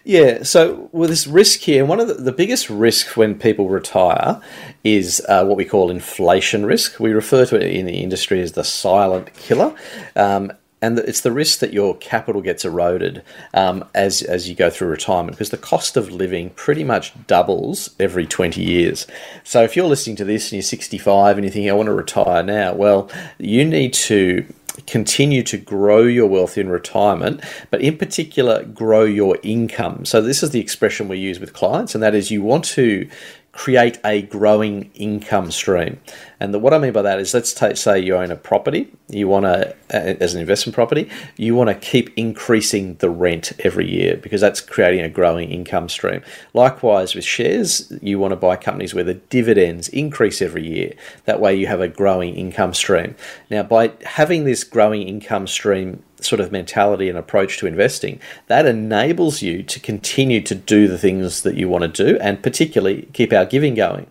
Yeah, 0.04 0.42
so 0.42 0.90
with 0.92 1.08
this 1.08 1.26
risk 1.26 1.60
here, 1.60 1.86
one 1.86 2.00
of 2.00 2.06
the, 2.06 2.14
the 2.14 2.32
biggest 2.32 2.68
risks 2.68 3.16
when 3.16 3.34
people 3.34 3.70
retire 3.70 4.42
is 4.84 5.24
uh, 5.26 5.44
what 5.46 5.56
we 5.56 5.64
call 5.64 5.90
inflation 5.90 6.66
risk. 6.66 7.00
We 7.00 7.12
refer 7.12 7.46
to 7.46 7.56
it 7.56 7.62
in 7.62 7.86
the 7.86 8.02
industry 8.02 8.42
as 8.42 8.52
the 8.52 8.62
silent 8.62 9.32
killer. 9.34 9.74
Um, 10.14 10.52
and 10.82 10.98
it's 10.98 11.22
the 11.22 11.32
risk 11.32 11.60
that 11.60 11.72
your 11.72 11.96
capital 11.96 12.42
gets 12.42 12.64
eroded 12.64 13.22
um, 13.54 13.84
as 13.94 14.22
as 14.22 14.48
you 14.48 14.54
go 14.54 14.68
through 14.68 14.88
retirement 14.88 15.36
because 15.36 15.50
the 15.50 15.56
cost 15.56 15.96
of 15.96 16.10
living 16.10 16.50
pretty 16.50 16.84
much 16.84 17.12
doubles 17.26 17.94
every 17.98 18.26
20 18.26 18.62
years. 18.62 19.06
So 19.42 19.62
if 19.62 19.74
you're 19.74 19.86
listening 19.86 20.16
to 20.16 20.24
this 20.24 20.46
and 20.46 20.52
you're 20.52 20.62
65 20.62 21.38
and 21.38 21.44
you 21.44 21.50
think 21.50 21.68
I 21.68 21.72
want 21.72 21.86
to 21.86 21.94
retire 21.94 22.42
now, 22.42 22.74
well, 22.74 23.10
you 23.38 23.64
need 23.64 23.94
to 23.94 24.46
continue 24.86 25.42
to 25.42 25.56
grow 25.56 26.02
your 26.02 26.26
wealth 26.26 26.58
in 26.58 26.68
retirement, 26.68 27.42
but 27.70 27.80
in 27.80 27.96
particular, 27.96 28.64
grow 28.64 29.04
your 29.04 29.38
income. 29.42 30.04
So, 30.04 30.20
this 30.20 30.42
is 30.42 30.50
the 30.50 30.60
expression 30.60 31.08
we 31.08 31.18
use 31.18 31.40
with 31.40 31.54
clients, 31.54 31.94
and 31.94 32.02
that 32.02 32.14
is 32.14 32.30
you 32.30 32.42
want 32.42 32.64
to 32.66 33.08
create 33.56 33.98
a 34.04 34.20
growing 34.22 34.90
income 34.94 35.50
stream. 35.50 35.98
And 36.38 36.52
the, 36.52 36.58
what 36.58 36.74
I 36.74 36.78
mean 36.78 36.92
by 36.92 37.00
that 37.02 37.18
is, 37.18 37.32
let's 37.32 37.54
take, 37.54 37.78
say 37.78 37.98
you 37.98 38.14
own 38.14 38.30
a 38.30 38.36
property, 38.36 38.92
you 39.08 39.28
want 39.28 39.46
to, 39.46 39.74
as 39.88 40.34
an 40.34 40.40
investment 40.42 40.74
property, 40.74 41.08
you 41.38 41.54
want 41.54 41.70
to 41.70 41.74
keep 41.74 42.12
increasing 42.18 42.96
the 42.96 43.08
rent 43.08 43.52
every 43.60 43.90
year 43.90 44.18
because 44.18 44.42
that's 44.42 44.60
creating 44.60 45.00
a 45.00 45.08
growing 45.08 45.50
income 45.50 45.88
stream. 45.88 46.22
Likewise, 46.52 47.14
with 47.14 47.24
shares, 47.24 47.90
you 48.02 48.18
want 48.18 48.32
to 48.32 48.36
buy 48.36 48.56
companies 48.56 48.92
where 48.92 49.04
the 49.04 49.14
dividends 49.14 49.88
increase 49.88 50.42
every 50.42 50.66
year. 50.66 50.92
That 51.24 51.40
way, 51.40 51.54
you 51.54 51.66
have 51.66 51.80
a 51.80 51.88
growing 51.88 52.34
income 52.34 52.74
stream. 52.74 53.16
Now, 53.50 53.62
by 53.62 53.92
having 54.04 54.44
this 54.44 54.64
growing 54.64 55.08
income 55.08 55.46
stream 55.46 56.02
sort 56.20 56.40
of 56.40 56.52
mentality 56.52 57.08
and 57.08 57.18
approach 57.18 57.58
to 57.58 57.66
investing, 57.66 58.20
that 58.46 58.66
enables 58.66 59.42
you 59.42 59.62
to 59.62 59.78
continue 59.80 60.40
to 60.40 60.54
do 60.54 60.88
the 60.88 60.98
things 60.98 61.42
that 61.42 61.56
you 61.56 61.68
want 61.68 61.82
to 61.82 62.04
do 62.04 62.18
and 62.18 62.42
particularly 62.42 63.08
keep 63.12 63.32
our 63.32 63.44
giving 63.44 63.74
going. 63.74 64.06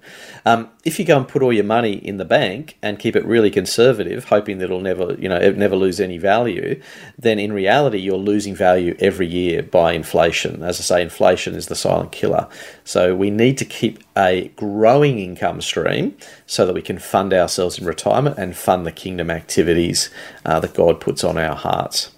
Um, 0.45 0.69
if 0.83 0.99
you 0.99 1.05
go 1.05 1.17
and 1.17 1.27
put 1.27 1.41
all 1.41 1.51
your 1.51 1.63
money 1.63 1.93
in 1.93 2.17
the 2.17 2.25
bank 2.25 2.77
and 2.83 2.99
keep 2.99 3.15
it 3.15 3.25
really 3.25 3.49
conservative, 3.49 4.25
hoping 4.25 4.59
that 4.59 4.65
it'll 4.65 4.79
never, 4.79 5.15
you 5.15 5.27
know, 5.27 5.39
never 5.51 5.75
lose 5.75 5.99
any 5.99 6.19
value, 6.19 6.79
then 7.17 7.39
in 7.39 7.51
reality 7.51 7.97
you're 7.97 8.17
losing 8.17 8.55
value 8.55 8.95
every 8.99 9.27
year 9.27 9.63
by 9.63 9.93
inflation. 9.93 10.61
As 10.61 10.79
I 10.79 10.83
say, 10.83 11.01
inflation 11.01 11.55
is 11.55 11.67
the 11.67 11.75
silent 11.75 12.11
killer. 12.11 12.47
So 12.83 13.15
we 13.15 13.31
need 13.31 13.57
to 13.57 13.65
keep 13.65 13.99
a 14.17 14.51
growing 14.55 15.19
income 15.19 15.61
stream 15.61 16.15
so 16.45 16.65
that 16.65 16.73
we 16.73 16.81
can 16.81 16.99
fund 16.99 17.33
ourselves 17.33 17.77
in 17.77 17.85
retirement 17.85 18.37
and 18.37 18.55
fund 18.55 18.85
the 18.85 18.91
kingdom 18.91 19.29
activities 19.29 20.09
uh, 20.45 20.59
that 20.59 20.73
God 20.73 21.01
puts 21.01 21.23
on 21.23 21.37
our 21.37 21.55
hearts. 21.55 22.14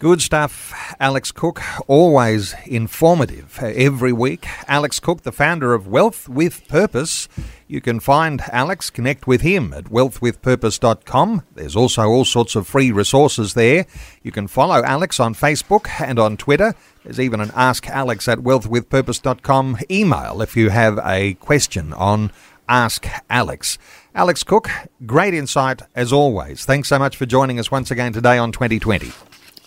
Good 0.00 0.22
stuff, 0.22 0.94
Alex 1.00 1.32
Cook. 1.32 1.60
Always 1.88 2.54
informative 2.66 3.58
every 3.60 4.12
week. 4.12 4.46
Alex 4.68 5.00
Cook, 5.00 5.22
the 5.22 5.32
founder 5.32 5.74
of 5.74 5.88
Wealth 5.88 6.28
with 6.28 6.68
Purpose. 6.68 7.28
You 7.66 7.80
can 7.80 7.98
find 7.98 8.40
Alex, 8.52 8.90
connect 8.90 9.26
with 9.26 9.40
him 9.40 9.72
at 9.72 9.86
wealthwithpurpose.com. 9.86 11.42
There's 11.52 11.74
also 11.74 12.04
all 12.04 12.24
sorts 12.24 12.54
of 12.54 12.68
free 12.68 12.92
resources 12.92 13.54
there. 13.54 13.86
You 14.22 14.30
can 14.30 14.46
follow 14.46 14.84
Alex 14.84 15.18
on 15.18 15.34
Facebook 15.34 15.88
and 16.00 16.20
on 16.20 16.36
Twitter. 16.36 16.76
There's 17.02 17.18
even 17.18 17.40
an 17.40 17.50
Ask 17.56 17.88
Alex 17.88 18.28
at 18.28 18.38
wealthwithpurpose.com 18.38 19.78
email 19.90 20.40
if 20.40 20.56
you 20.56 20.70
have 20.70 21.00
a 21.04 21.34
question 21.34 21.92
on 21.92 22.30
Ask 22.68 23.08
Alex. 23.28 23.78
Alex 24.14 24.44
Cook, 24.44 24.70
great 25.06 25.34
insight 25.34 25.82
as 25.96 26.12
always. 26.12 26.64
Thanks 26.64 26.88
so 26.88 27.00
much 27.00 27.16
for 27.16 27.26
joining 27.26 27.58
us 27.58 27.72
once 27.72 27.90
again 27.90 28.12
today 28.12 28.38
on 28.38 28.52
2020. 28.52 29.10